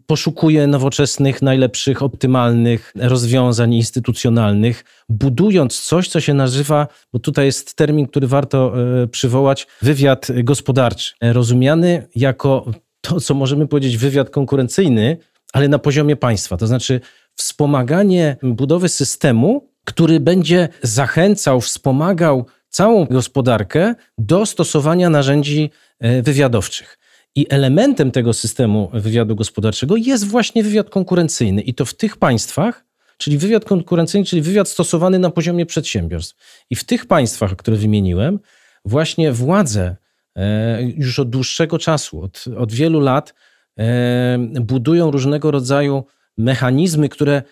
[0.06, 8.06] poszukuje nowoczesnych, najlepszych, optymalnych rozwiązań instytucjonalnych, budując coś, co się nazywa, bo tutaj jest termin,
[8.06, 11.12] który warto e, przywołać, wywiad gospodarczy.
[11.22, 12.70] Rozumiany jako
[13.00, 15.16] to, co możemy powiedzieć, wywiad konkurencyjny,
[15.52, 16.56] ale na poziomie państwa.
[16.56, 17.00] To znaczy
[17.34, 26.98] wspomaganie budowy systemu, który będzie zachęcał, wspomagał całą gospodarkę do stosowania narzędzi e, wywiadowczych.
[27.34, 31.62] I elementem tego systemu wywiadu gospodarczego jest właśnie wywiad konkurencyjny.
[31.62, 32.84] I to w tych państwach,
[33.18, 36.36] czyli wywiad konkurencyjny, czyli wywiad stosowany na poziomie przedsiębiorstw.
[36.70, 38.38] I w tych państwach, które wymieniłem,
[38.84, 39.96] właśnie władze
[40.36, 43.34] e, już od dłuższego czasu, od, od wielu lat,
[43.78, 46.04] e, budują różnego rodzaju
[46.38, 47.42] mechanizmy, które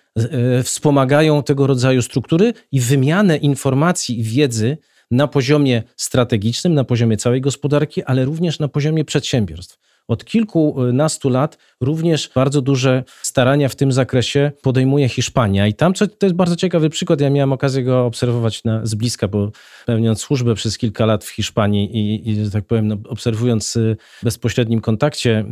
[0.62, 4.78] wspomagają tego rodzaju struktury i wymianę informacji i wiedzy
[5.10, 9.78] na poziomie strategicznym, na poziomie całej gospodarki, ale również na poziomie przedsiębiorstw.
[10.08, 15.66] Od kilkunastu lat również bardzo duże starania w tym zakresie podejmuje Hiszpania.
[15.66, 17.20] I tam to jest bardzo ciekawy przykład.
[17.20, 19.50] Ja miałem okazję go obserwować na, z bliska, bo
[19.86, 23.78] pełniąc służbę przez kilka lat w Hiszpanii i, i tak powiem, no, obserwując
[24.20, 25.44] w bezpośrednim kontakcie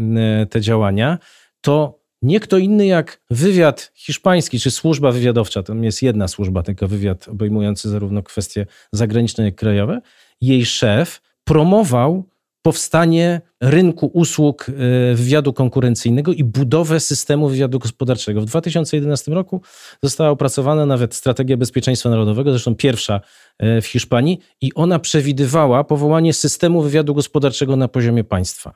[0.50, 1.18] te działania,
[1.60, 6.88] to nie kto inny jak wywiad hiszpański, czy służba wywiadowcza, tam jest jedna służba, tylko
[6.88, 10.00] wywiad obejmujący zarówno kwestie zagraniczne, jak krajowe,
[10.40, 12.24] jej szef promował
[12.62, 14.72] powstanie rynku usług e,
[15.14, 18.40] wywiadu konkurencyjnego i budowę systemu wywiadu gospodarczego.
[18.40, 19.62] W 2011 roku
[20.02, 23.20] została opracowana nawet strategia bezpieczeństwa narodowego, zresztą pierwsza
[23.58, 28.74] e, w Hiszpanii, i ona przewidywała powołanie systemu wywiadu gospodarczego na poziomie państwa.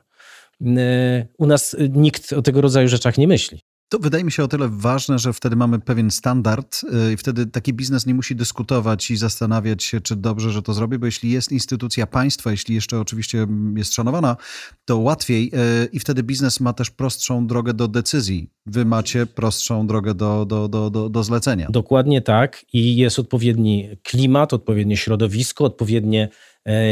[0.61, 3.59] E, u nas nikt o tego rodzaju rzeczach nie myśli.
[3.93, 7.45] To wydaje mi się o tyle ważne, że wtedy mamy pewien standard y, i wtedy
[7.45, 11.31] taki biznes nie musi dyskutować i zastanawiać się, czy dobrze, że to zrobi, bo jeśli
[11.31, 14.37] jest instytucja państwa, jeśli jeszcze oczywiście jest szanowana,
[14.85, 15.51] to łatwiej
[15.83, 18.49] y, i wtedy biznes ma też prostszą drogę do decyzji.
[18.65, 21.67] Wy macie prostszą drogę do, do, do, do, do zlecenia.
[21.69, 26.29] Dokładnie tak i jest odpowiedni klimat, odpowiednie środowisko, odpowiednie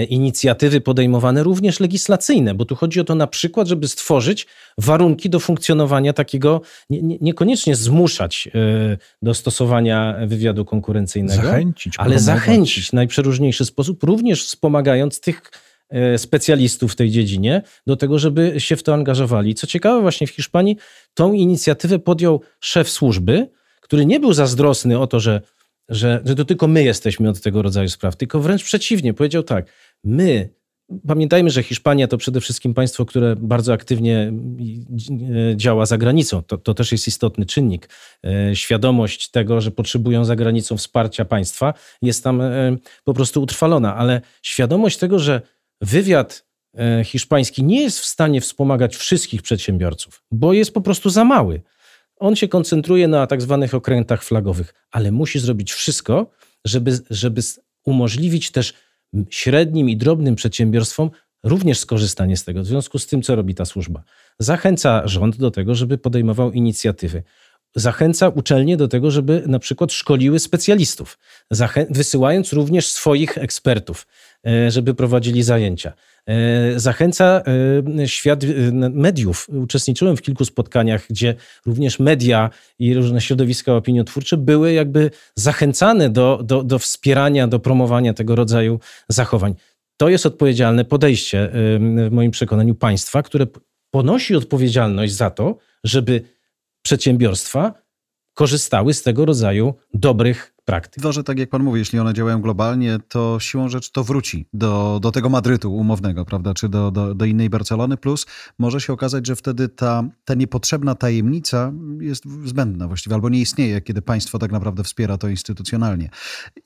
[0.09, 5.39] inicjatywy podejmowane, również legislacyjne, bo tu chodzi o to na przykład, żeby stworzyć warunki do
[5.39, 12.93] funkcjonowania takiego, nie, nie, niekoniecznie zmuszać e, do stosowania wywiadu konkurencyjnego, zachęcić, ale zachęcić w
[12.93, 15.51] najprzeróżniejszy sposób, również wspomagając tych
[15.89, 19.55] e, specjalistów w tej dziedzinie do tego, żeby się w to angażowali.
[19.55, 20.77] Co ciekawe, właśnie w Hiszpanii
[21.13, 23.49] tą inicjatywę podjął szef służby,
[23.81, 25.41] który nie był zazdrosny o to, że
[25.91, 29.13] że, że to tylko my jesteśmy od tego rodzaju spraw, tylko wręcz przeciwnie.
[29.13, 29.65] Powiedział tak,
[30.03, 30.49] my,
[31.07, 34.33] pamiętajmy, że Hiszpania to przede wszystkim państwo, które bardzo aktywnie
[35.51, 36.43] e, działa za granicą.
[36.43, 37.89] To, to też jest istotny czynnik.
[38.25, 43.95] E, świadomość tego, że potrzebują za granicą wsparcia państwa jest tam e, po prostu utrwalona,
[43.95, 45.41] ale świadomość tego, że
[45.81, 46.51] wywiad
[47.03, 51.61] hiszpański nie jest w stanie wspomagać wszystkich przedsiębiorców, bo jest po prostu za mały.
[52.21, 56.31] On się koncentruje na tak zwanych okrętach flagowych, ale musi zrobić wszystko,
[56.65, 57.41] żeby, żeby
[57.85, 58.73] umożliwić też
[59.29, 61.11] średnim i drobnym przedsiębiorstwom
[61.43, 62.63] również skorzystanie z tego.
[62.63, 64.03] W związku z tym, co robi ta służba?
[64.39, 67.23] Zachęca rząd do tego, żeby podejmował inicjatywy.
[67.75, 71.19] Zachęca uczelnie do tego, żeby na przykład szkoliły specjalistów,
[71.89, 74.07] wysyłając również swoich ekspertów,
[74.47, 75.93] e, żeby prowadzili zajęcia.
[76.27, 77.43] E, zachęca
[77.99, 78.47] e, świat e,
[78.89, 79.47] mediów.
[79.49, 86.41] Uczestniczyłem w kilku spotkaniach, gdzie również media i różne środowiska opiniotwórcze były jakby zachęcane do,
[86.43, 88.79] do, do wspierania, do promowania tego rodzaju
[89.09, 89.55] zachowań.
[89.97, 93.47] To jest odpowiedzialne podejście, w moim przekonaniu, państwa, które
[93.91, 96.21] ponosi odpowiedzialność za to, żeby
[96.81, 97.73] przedsiębiorstwa
[98.33, 101.03] korzystały z tego rodzaju dobrych praktyk.
[101.03, 104.47] To, że tak jak pan mówi, jeśli one działają globalnie, to siłą rzeczy to wróci
[104.53, 108.25] do, do tego Madrytu umownego, prawda, czy do, do, do innej Barcelony, plus
[108.59, 113.81] może się okazać, że wtedy ta, ta niepotrzebna tajemnica jest zbędna właściwie, albo nie istnieje,
[113.81, 116.09] kiedy państwo tak naprawdę wspiera to instytucjonalnie.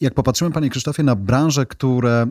[0.01, 2.27] Jak popatrzymy, panie Krzysztofie, na branże, które,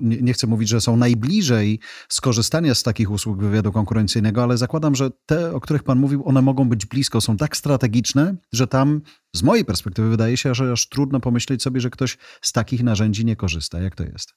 [0.00, 5.10] nie chcę mówić, że są najbliżej skorzystania z takich usług wywiadu konkurencyjnego, ale zakładam, że
[5.26, 9.00] te, o których pan mówił, one mogą być blisko, są tak strategiczne, że tam
[9.36, 13.24] z mojej perspektywy wydaje się, że aż trudno pomyśleć sobie, że ktoś z takich narzędzi
[13.24, 13.80] nie korzysta.
[13.80, 14.34] Jak to jest?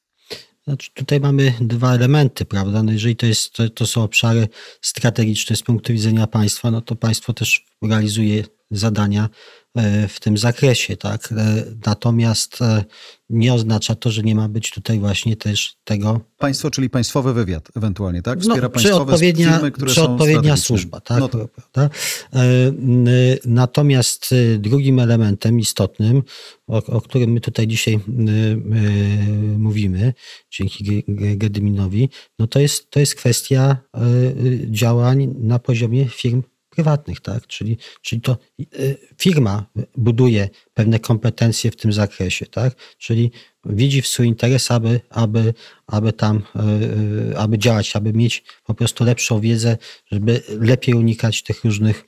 [0.64, 2.84] Znaczy, tutaj mamy dwa elementy, prawda?
[2.84, 4.48] No jeżeli to, jest, to, to są obszary
[4.82, 9.30] strategiczne z punktu widzenia państwa, no to państwo też realizuje zadania
[10.08, 11.32] w tym zakresie, tak?
[11.32, 12.84] E, natomiast e,
[13.30, 16.22] nie oznacza to, że nie ma być tutaj właśnie też tego.
[16.38, 18.40] Państwo, czyli państwowy wywiad ewentualnie, tak?
[18.40, 21.20] Wspiera no, państwowe odpowiednia, firmy, które czy są odpowiednia służba, tak?
[21.20, 21.50] No to...
[23.46, 26.24] Natomiast drugim elementem istotnym,
[26.68, 28.00] o, o którym my tutaj dzisiaj
[29.58, 30.14] mówimy,
[30.52, 31.04] dzięki
[31.36, 33.78] Gedyminowi, no to jest, to jest kwestia
[34.70, 36.44] działań na poziomie firm
[36.80, 37.48] prywatnych, tak?
[37.48, 39.66] Czyli, czyli to y, firma
[39.98, 42.76] buduje pewne kompetencje w tym zakresie, tak?
[42.98, 43.32] Czyli
[43.66, 45.54] widzi w swój interes, aby, aby,
[45.88, 49.78] aby tam, y, y, aby działać, aby mieć po prostu lepszą wiedzę,
[50.12, 52.06] żeby lepiej unikać tych różnych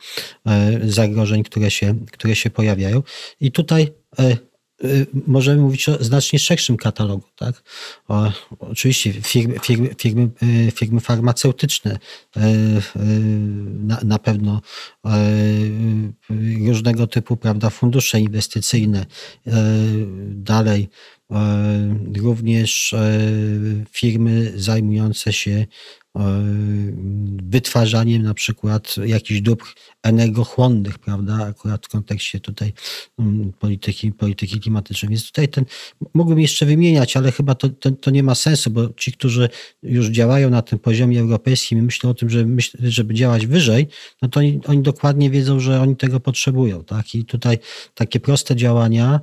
[0.83, 3.03] zagrożeń, które się, które się pojawiają.
[3.41, 3.91] I tutaj
[5.27, 7.27] możemy mówić o znacznie szerszym katalogu.
[7.35, 7.63] Tak?
[8.07, 10.29] O, oczywiście firmy, firmy, firmy,
[10.67, 11.99] y, firmy farmaceutyczne,
[12.37, 12.41] y,
[13.83, 14.61] na, na pewno
[16.67, 19.05] różnego typu prawda, fundusze inwestycyjne,
[20.19, 20.89] dalej
[22.17, 22.95] również
[23.91, 25.65] firmy zajmujące się
[27.43, 29.65] wytwarzaniem na przykład jakichś dóbr
[30.03, 32.73] energochłonnych, prawda, akurat w kontekście tutaj
[33.19, 35.09] mm, polityki, polityki klimatycznej.
[35.09, 35.65] Więc tutaj ten,
[36.13, 39.49] mógłbym jeszcze wymieniać, ale chyba to, to, to, nie ma sensu, bo ci, którzy
[39.83, 43.87] już działają na tym poziomie europejskim i myślą o tym, żeby, żeby działać wyżej,
[44.21, 46.83] no to oni, oni dokładnie wiedzą, że oni tego potrzebują.
[46.83, 47.15] Tak?
[47.15, 47.59] I tutaj
[47.95, 49.19] takie proste działania,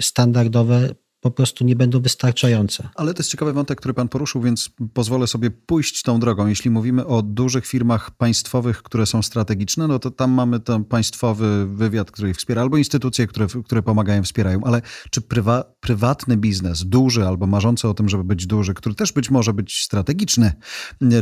[0.00, 2.88] standardowe po prostu nie będą wystarczające.
[2.94, 6.46] Ale to jest ciekawy wątek, który pan poruszył, więc pozwolę sobie pójść tą drogą.
[6.46, 11.66] Jeśli mówimy o dużych firmach państwowych, które są strategiczne, no to tam mamy ten państwowy
[11.66, 14.64] wywiad, który ich wspiera, albo instytucje, które, które pomagają, wspierają.
[14.64, 19.12] Ale czy prywa, prywatny biznes, duży albo marzący o tym, żeby być duży, który też
[19.12, 20.52] być może być strategiczny,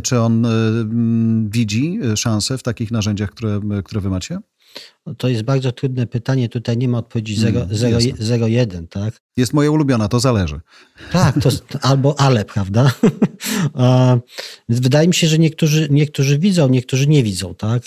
[0.03, 0.51] czy on y,
[1.51, 4.38] widzi szansę w takich narzędziach, które, które wy macie?
[5.18, 6.48] To jest bardzo trudne pytanie.
[6.48, 9.20] Tutaj nie ma odpowiedzi 0,1, mm, tak?
[9.36, 10.61] Jest moja ulubiona, to zależy.
[11.12, 11.51] Tak, to
[11.88, 12.92] albo ale, prawda?
[14.68, 17.82] Wydaje mi się, że niektórzy, niektórzy widzą, niektórzy nie widzą, tak?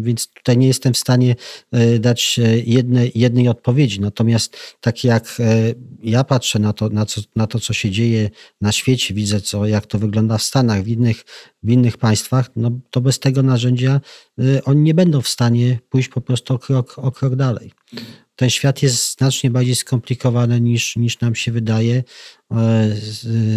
[0.00, 1.36] Więc tutaj nie jestem w stanie
[1.72, 4.00] e, dać e, jednej, jednej odpowiedzi.
[4.00, 8.30] Natomiast tak jak e, ja patrzę na to, na, co, na to, co się dzieje
[8.60, 11.24] na świecie, widzę, co, jak to wygląda w Stanach, w innych,
[11.62, 14.00] w innych państwach, no to bez tego narzędzia
[14.64, 17.72] oni nie będą w stanie pójść po prostu o krok, o krok dalej
[18.36, 22.04] ten świat jest znacznie bardziej skomplikowany niż, niż nam się wydaje.
[22.50, 22.96] E,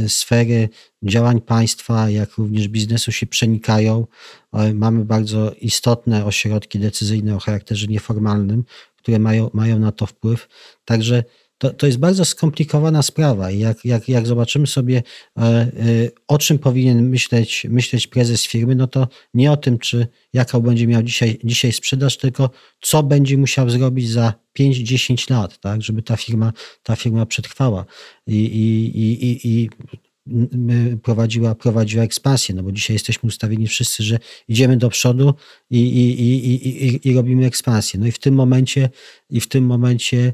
[0.08, 0.70] sfery
[1.04, 4.08] działań państwa, jak również biznesu się przenikają.
[4.54, 8.64] E, mamy bardzo istotne ośrodki decyzyjne o charakterze nieformalnym,
[8.96, 10.48] które mają, mają na to wpływ.
[10.86, 11.24] Także
[11.60, 15.04] to, to jest bardzo skomplikowana sprawa i jak, jak, jak zobaczymy sobie,
[15.38, 15.70] e, e,
[16.28, 20.88] o czym powinien myśleć, myśleć prezes firmy, no to nie o tym, czy jaką będzie
[20.88, 22.50] miał dzisiaj, dzisiaj sprzedaż, tylko
[22.82, 26.54] co będzie musiał zrobić za 5-10 lat, tak, żeby ta firma,
[26.84, 27.86] ta firma przetrwała
[28.28, 29.70] i, i, i, i
[31.04, 35.34] prowadziła, prowadziła ekspansję, no bo dzisiaj jesteśmy ustawieni wszyscy, że idziemy do przodu
[35.70, 38.00] i, i, i, i, i robimy ekspansję.
[38.00, 38.90] No i w tym momencie,
[39.30, 40.34] i w tym momencie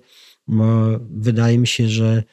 [1.10, 2.24] wydaje mi się, że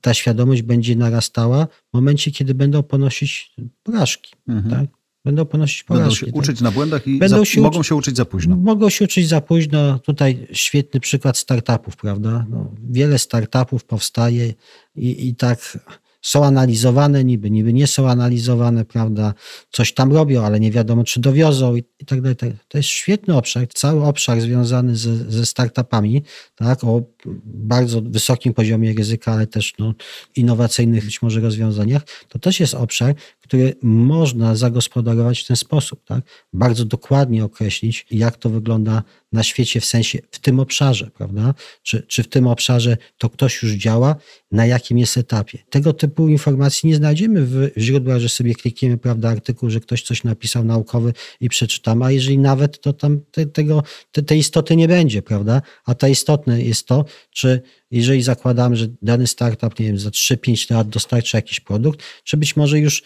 [0.00, 4.34] ta świadomość będzie narastała w momencie, kiedy będą ponosić porażki.
[4.48, 4.74] Mhm.
[4.74, 4.96] Tak?
[5.24, 6.04] Będą ponosić porażki.
[6.04, 6.36] Będą się tak?
[6.36, 8.56] uczyć na błędach i za, się mogą się uczyć za późno.
[8.56, 9.98] Mogą się uczyć za późno.
[9.98, 12.46] Tutaj świetny przykład startupów, prawda?
[12.50, 14.54] No, wiele startupów powstaje
[14.94, 15.78] i, i tak
[16.26, 19.34] są analizowane, niby, niby nie są analizowane, prawda?
[19.70, 22.36] Coś tam robią, ale nie wiadomo, czy dowiozą i, i tak dalej.
[22.36, 26.22] Tak to jest świetny obszar, cały obszar związany ze, ze startupami,
[26.54, 26.84] tak?
[26.84, 27.02] O
[27.44, 29.94] bardzo wysokim poziomie ryzyka, ale też no,
[30.36, 32.02] innowacyjnych być może rozwiązaniach.
[32.28, 36.24] To też jest obszar, który można zagospodarować w ten sposób, tak?
[36.52, 39.02] Bardzo dokładnie określić, jak to wygląda
[39.32, 41.54] na świecie, w sensie w tym obszarze, prawda?
[41.82, 44.16] Czy, czy w tym obszarze to ktoś już działa,
[44.52, 45.58] na jakim jest etapie.
[45.70, 50.24] Tego typu informacji nie znajdziemy w źródłach, że sobie klikniemy, prawda, artykuł, że ktoś coś
[50.24, 54.88] napisał naukowy i przeczytamy, a jeżeli nawet, to tam te, tego, te, tej istoty nie
[54.88, 55.62] będzie, prawda?
[55.84, 60.74] A ta istotne jest to, czy jeżeli zakładamy, że dany startup, nie wiem, za 3-5
[60.74, 63.02] lat dostarcza jakiś produkt, czy być może już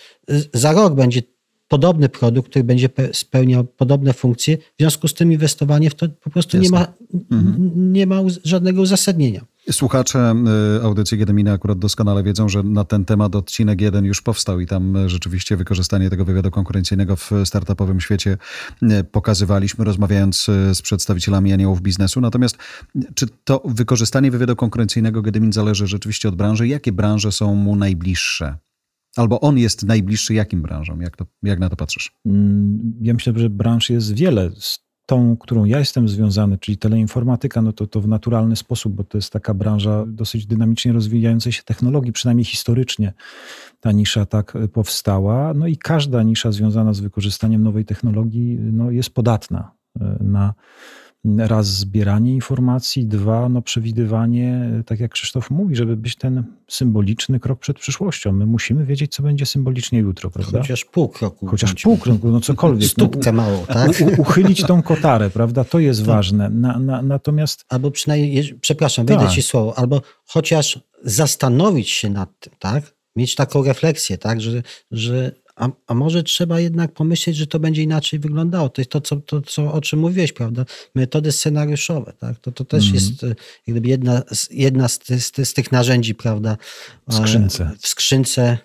[0.54, 1.22] za rok będzie
[1.68, 6.30] podobny produkt, który będzie spełniał podobne funkcje, w związku z tym inwestowanie w to po
[6.30, 6.92] prostu nie ma,
[7.30, 7.92] mhm.
[7.92, 9.44] nie ma żadnego uzasadnienia.
[9.70, 10.34] Słuchacze
[10.78, 14.66] y, audycji Gedemina akurat doskonale wiedzą, że na ten temat odcinek jeden już powstał i
[14.66, 18.36] tam y, rzeczywiście wykorzystanie tego wywiadu konkurencyjnego w startupowym świecie
[18.82, 22.20] y, pokazywaliśmy, rozmawiając z przedstawicielami aniołów biznesu.
[22.20, 22.58] Natomiast
[23.14, 26.68] czy to wykorzystanie wywiadu konkurencyjnego Gedemin zależy rzeczywiście od branży?
[26.68, 28.58] Jakie branże są mu najbliższe?
[29.16, 31.00] Albo on jest najbliższy jakim branżom?
[31.00, 32.12] Jak, to, jak na to patrzysz?
[32.26, 34.50] Mm, ja myślę, że branż jest wiele.
[35.10, 39.18] Tą, którą ja jestem związany, czyli teleinformatyka, no to, to w naturalny sposób, bo to
[39.18, 43.12] jest taka branża dosyć dynamicznie rozwijającej się technologii, przynajmniej historycznie
[43.80, 45.54] ta nisza tak powstała.
[45.54, 50.54] No i każda nisza związana z wykorzystaniem nowej technologii no, jest podatna e, na
[51.24, 57.60] raz zbieranie informacji, dwa no przewidywanie, tak jak Krzysztof mówi, żeby być ten symboliczny krok
[57.60, 58.32] przed przyszłością.
[58.32, 60.58] My musimy wiedzieć, co będzie symbolicznie jutro, prawda?
[60.58, 61.46] Chociaż pół kroku.
[61.46, 62.90] Chociaż pół kroku, no cokolwiek.
[62.92, 63.90] Stópkę no, mało, tak?
[64.18, 65.64] U, uchylić tą kotarę, prawda?
[65.64, 66.06] To jest tak.
[66.06, 66.50] ważne.
[66.50, 67.64] Na, na, natomiast...
[67.68, 69.30] Albo przynajmniej, przepraszam, tak.
[69.30, 72.94] ci słowo, albo chociaż zastanowić się nad tym, tak?
[73.16, 74.40] Mieć taką refleksję, tak?
[74.40, 78.68] Że, że a, a może trzeba jednak pomyśleć, że to będzie inaczej wyglądało.
[78.68, 80.64] To jest to, co, to, co, o czym mówiłeś, prawda?
[80.94, 82.38] Metody scenariuszowe, tak?
[82.38, 82.94] To, to też mm.
[82.94, 83.34] jest e,
[83.68, 86.56] gdyby jedna, jedna z, z, z, tych narzędzi, prawda?
[87.08, 87.70] W skrzynce.
[87.78, 88.58] W skrzynce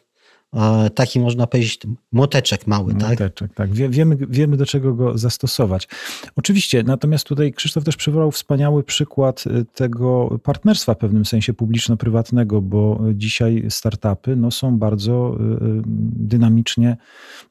[0.95, 1.79] taki można powiedzieć
[2.11, 3.53] moteczek mały, moteczek, tak?
[3.53, 3.73] tak.
[3.73, 5.87] Wie, wiemy, wiemy do czego go zastosować.
[6.35, 12.61] Oczywiście, natomiast tutaj Krzysztof też przywołał wspaniały przykład y, tego partnerstwa w pewnym sensie publiczno-prywatnego,
[12.61, 15.81] bo dzisiaj startupy no, są bardzo y, y,
[16.15, 16.97] dynamicznie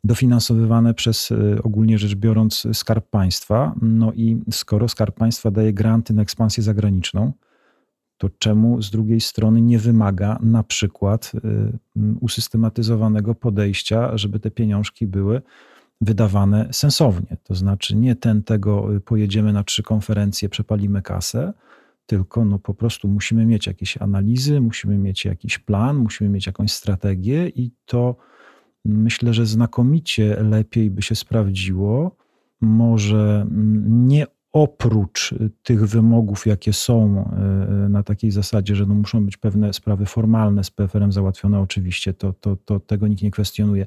[0.04, 1.32] dofinansowywane przez
[1.62, 3.74] ogólnie rzecz biorąc Skarb Państwa.
[3.82, 7.32] No i skoro Skarb Państwa daje granty na ekspansję zagraniczną,
[8.18, 11.72] to czemu z drugiej strony nie wymaga na przykład y,
[12.20, 15.42] usystematyzowanego podejścia, żeby te pieniążki były
[16.00, 17.36] wydawane sensownie.
[17.42, 21.52] To znaczy nie ten tego y, pojedziemy na trzy konferencje, przepalimy kasę,
[22.06, 26.72] tylko no po prostu musimy mieć jakieś analizy, musimy mieć jakiś plan, musimy mieć jakąś
[26.72, 28.16] strategię i to
[28.84, 32.16] myślę, że znakomicie lepiej by się sprawdziło.
[32.60, 33.46] Może
[33.86, 37.24] nie oprócz tych wymogów, jakie są
[37.84, 42.14] e, na takiej zasadzie, że no muszą być pewne sprawy formalne z PFR-em załatwione, oczywiście,
[42.14, 43.86] to, to, to tego nikt nie kwestionuje,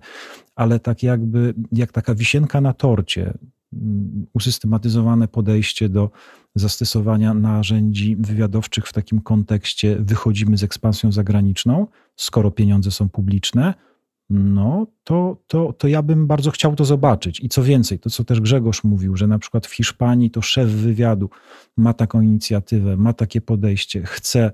[0.55, 3.33] ale tak jakby, jak taka wisienka na torcie,
[3.73, 6.09] mm, usystematyzowane podejście do
[6.55, 13.73] zastosowania narzędzi wywiadowczych w takim kontekście wychodzimy z ekspansją zagraniczną, skoro pieniądze są publiczne,
[14.29, 17.39] no to, to, to ja bym bardzo chciał to zobaczyć.
[17.39, 20.69] I co więcej, to co też Grzegorz mówił, że na przykład w Hiszpanii to szef
[20.69, 21.29] wywiadu
[21.77, 24.51] ma taką inicjatywę, ma takie podejście, chce,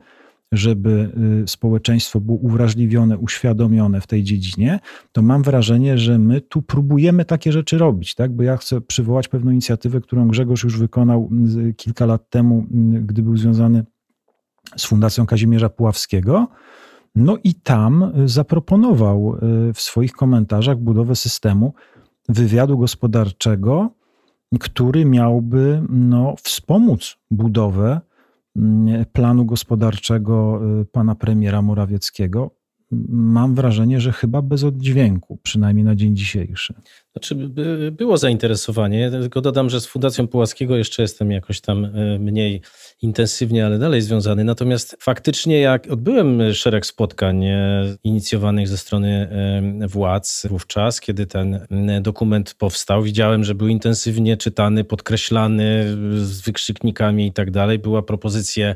[0.51, 1.11] żeby
[1.43, 4.79] y, społeczeństwo było uwrażliwione, uświadomione w tej dziedzinie,
[5.11, 8.31] to mam wrażenie, że my tu próbujemy takie rzeczy robić, tak?
[8.31, 11.29] Bo ja chcę przywołać pewną inicjatywę, którą Grzegorz już wykonał
[11.69, 12.65] y, kilka lat temu,
[12.95, 13.83] y, gdy był związany
[14.77, 16.47] z Fundacją Kazimierza Puławskiego
[17.15, 19.35] no i tam y, zaproponował
[19.69, 21.73] y, w swoich komentarzach budowę systemu
[22.29, 23.89] wywiadu gospodarczego,
[24.59, 28.01] który miałby no, wspomóc budowę
[28.55, 32.62] mm, planu gospodarczego y, pana premiera Morawieckiego
[33.09, 36.73] mam wrażenie, że chyba bez oddźwięku, przynajmniej na dzień dzisiejszy.
[37.13, 37.35] Znaczy,
[37.91, 42.61] było zainteresowanie, tylko dodam, że z Fundacją Pułaskiego jeszcze jestem jakoś tam e, mniej
[43.01, 44.43] intensywnie, ale dalej związany.
[44.43, 49.29] Natomiast faktycznie, jak odbyłem szereg spotkań e, inicjowanych ze strony
[49.81, 51.59] e, władz wówczas, kiedy ten
[52.01, 55.85] dokument powstał, widziałem, że był intensywnie czytany, podkreślany
[56.15, 57.79] z wykrzyknikami i tak dalej.
[57.79, 58.75] Była propozycja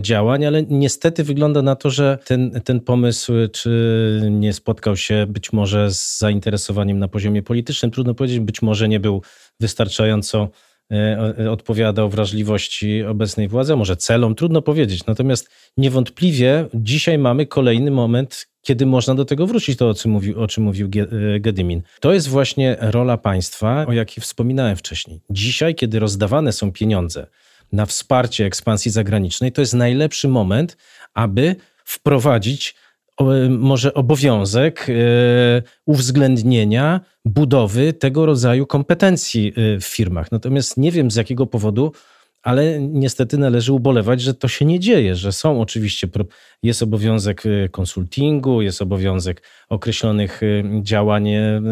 [0.00, 5.52] działań, ale niestety wygląda na to, że ten, ten pomysł czy nie spotkał się być
[5.52, 7.90] może z zainteresowaniem na poziomie politycznym.
[7.90, 9.22] Trudno powiedzieć, być może nie był
[9.60, 10.48] wystarczająco
[10.92, 15.06] e, odpowiadał wrażliwości obecnej władzy, a może celom, trudno powiedzieć.
[15.06, 20.40] Natomiast niewątpliwie dzisiaj mamy kolejny moment, kiedy można do tego wrócić, to o czym mówił,
[20.40, 20.90] o czym mówił
[21.34, 21.82] e, Gedymin.
[22.00, 25.20] To jest właśnie rola państwa, o jakiej wspominałem wcześniej.
[25.30, 27.26] Dzisiaj, kiedy rozdawane są pieniądze,
[27.72, 30.76] na wsparcie ekspansji zagranicznej, to jest najlepszy moment,
[31.14, 32.74] aby wprowadzić
[33.48, 34.92] może obowiązek e,
[35.86, 40.32] uwzględnienia budowy tego rodzaju kompetencji e, w firmach.
[40.32, 41.92] Natomiast nie wiem z jakiego powodu,
[42.42, 46.08] ale niestety należy ubolewać, że to się nie dzieje, że są oczywiście,
[46.62, 50.40] jest obowiązek e, konsultingu, jest obowiązek określonych
[50.82, 51.28] działań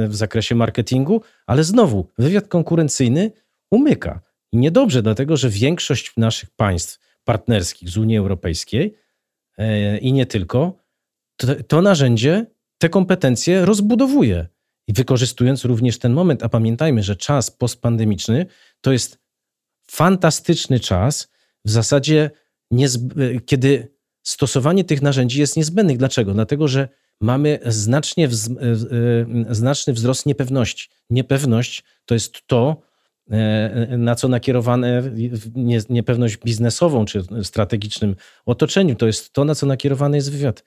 [0.08, 3.32] w zakresie marketingu, ale znowu wywiad konkurencyjny
[3.70, 4.25] umyka.
[4.56, 8.94] I niedobrze, dlatego że większość naszych państw partnerskich z Unii Europejskiej
[9.58, 10.78] e, i nie tylko,
[11.36, 12.46] to, to narzędzie
[12.78, 14.46] te kompetencje rozbudowuje.
[14.88, 18.46] I wykorzystując również ten moment, a pamiętajmy, że czas postpandemiczny
[18.80, 19.18] to jest
[19.90, 21.28] fantastyczny czas,
[21.64, 22.30] w zasadzie
[23.46, 23.92] kiedy
[24.22, 25.96] stosowanie tych narzędzi jest niezbędne.
[25.96, 26.34] Dlaczego?
[26.34, 26.88] Dlatego, że
[27.20, 30.88] mamy znacznie wz e, znaczny wzrost niepewności.
[31.10, 32.95] Niepewność to jest to, E,
[33.98, 35.02] na co nakierowane
[35.88, 38.16] niepewność biznesową czy strategicznym
[38.46, 38.94] otoczeniu.
[38.94, 40.64] To jest to, na co nakierowany jest wywiad,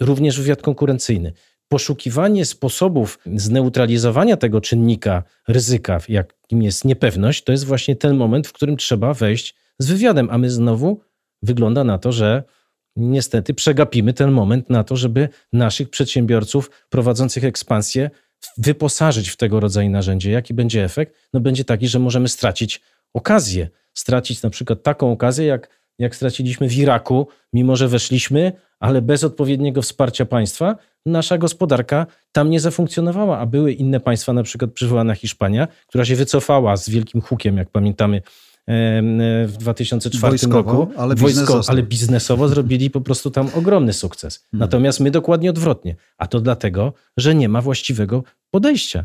[0.00, 1.32] również wywiad konkurencyjny.
[1.68, 8.52] Poszukiwanie sposobów zneutralizowania tego czynnika ryzyka, jakim jest niepewność, to jest właśnie ten moment, w
[8.52, 11.00] którym trzeba wejść z wywiadem, a my znowu
[11.42, 12.42] wygląda na to, że
[12.96, 18.10] niestety przegapimy ten moment na to, żeby naszych przedsiębiorców prowadzących ekspansję
[18.58, 20.30] wyposażyć w tego rodzaju narzędzie.
[20.30, 21.14] Jaki będzie efekt?
[21.32, 22.80] No będzie taki, że możemy stracić
[23.14, 23.68] okazję.
[23.94, 25.68] Stracić na przykład taką okazję, jak,
[25.98, 30.76] jak straciliśmy w Iraku, mimo że weszliśmy, ale bez odpowiedniego wsparcia państwa,
[31.06, 36.16] nasza gospodarka tam nie zafunkcjonowała, a były inne państwa, na przykład przywołana Hiszpania, która się
[36.16, 38.22] wycofała z wielkim hukiem, jak pamiętamy,
[39.46, 40.92] w 2004 Wojskowo, roku.
[40.96, 44.38] Ale, Wojsko, ale biznesowo zrobili po prostu tam ogromny sukces.
[44.38, 44.60] Hmm.
[44.60, 45.96] Natomiast my dokładnie odwrotnie.
[46.18, 49.04] A to dlatego, że nie ma właściwego podejścia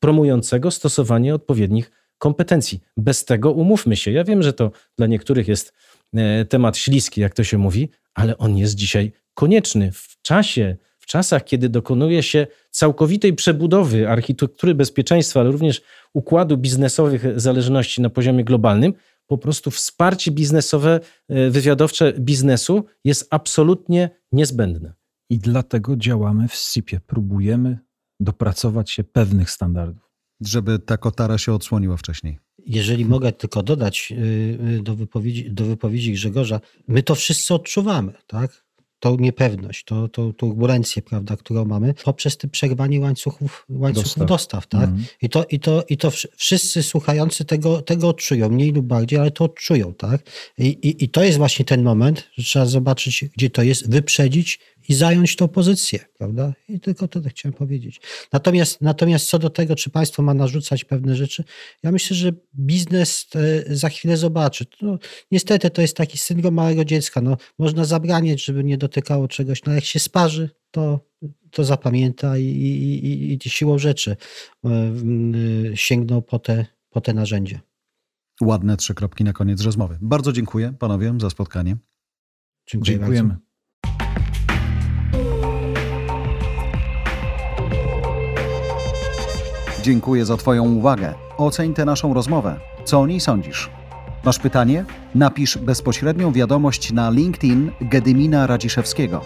[0.00, 2.80] promującego stosowanie odpowiednich kompetencji.
[2.96, 4.10] Bez tego umówmy się.
[4.10, 5.72] Ja wiem, że to dla niektórych jest
[6.14, 10.76] e, temat śliski, jak to się mówi, ale on jest dzisiaj konieczny w czasie,
[11.08, 15.82] czasach, kiedy dokonuje się całkowitej przebudowy architektury bezpieczeństwa, ale również
[16.14, 18.94] układu biznesowych zależności na poziomie globalnym,
[19.26, 24.92] po prostu wsparcie biznesowe, e, wywiadowcze biznesu jest absolutnie niezbędne.
[25.30, 27.00] I dlatego działamy w SIP-ie.
[27.06, 27.78] Próbujemy
[28.20, 30.10] dopracować się pewnych standardów.
[30.40, 32.38] Żeby ta kotara się odsłoniła wcześniej.
[32.66, 34.14] Jeżeli mogę tylko dodać y,
[34.78, 38.67] y, do wypowiedzi, do wypowiedzi Grzegorza, my to wszyscy odczuwamy, tak?
[39.00, 44.28] Tą niepewność, to, tą turbulencję, prawda, którą mamy, poprzez te przerwanie łańcuchów, łańcuchów dostaw.
[44.28, 44.82] dostaw, tak?
[44.82, 45.04] Mhm.
[45.22, 49.30] I, to, i, to, I to wszyscy słuchający tego, tego odczują, mniej lub bardziej, ale
[49.30, 50.22] to odczują, tak?
[50.58, 54.60] I, i, I to jest właśnie ten moment, że trzeba zobaczyć, gdzie to jest, wyprzedzić
[54.88, 56.52] i zająć tą pozycję, prawda?
[56.68, 58.00] I tylko to chciałem powiedzieć.
[58.32, 61.44] Natomiast, natomiast co do tego, czy państwo ma narzucać pewne rzeczy,
[61.82, 64.66] ja myślę, że biznes e, za chwilę zobaczy.
[64.82, 64.98] No,
[65.30, 67.20] niestety to jest taki syndrom małego dziecka.
[67.20, 71.00] No, można zabraniać, żeby nie dotykało czegoś, no jak się sparzy, to,
[71.50, 74.16] to zapamięta i, i, i, i siłą rzeczy
[74.64, 74.70] e,
[75.74, 77.60] sięgną po te, po te narzędzie.
[78.42, 79.98] Ładne trzy kropki na koniec rozmowy.
[80.00, 81.76] Bardzo dziękuję panowie za spotkanie.
[82.66, 83.28] Dziękuję Dziękujemy.
[83.28, 83.47] Bardzo.
[89.82, 91.14] Dziękuję za Twoją uwagę.
[91.36, 92.60] Oceń tę naszą rozmowę.
[92.84, 93.70] Co o niej sądzisz?
[94.24, 94.84] Masz pytanie?
[95.14, 99.20] Napisz bezpośrednią wiadomość na LinkedIn Gedymina Radziszewskiego.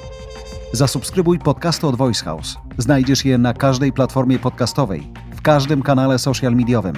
[0.73, 2.57] Zasubskrybuj podcasty od Voice House.
[2.79, 6.95] Znajdziesz je na każdej platformie podcastowej, w każdym kanale social mediowym.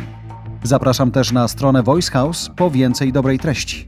[0.62, 3.86] Zapraszam też na stronę Voice House po więcej dobrej treści.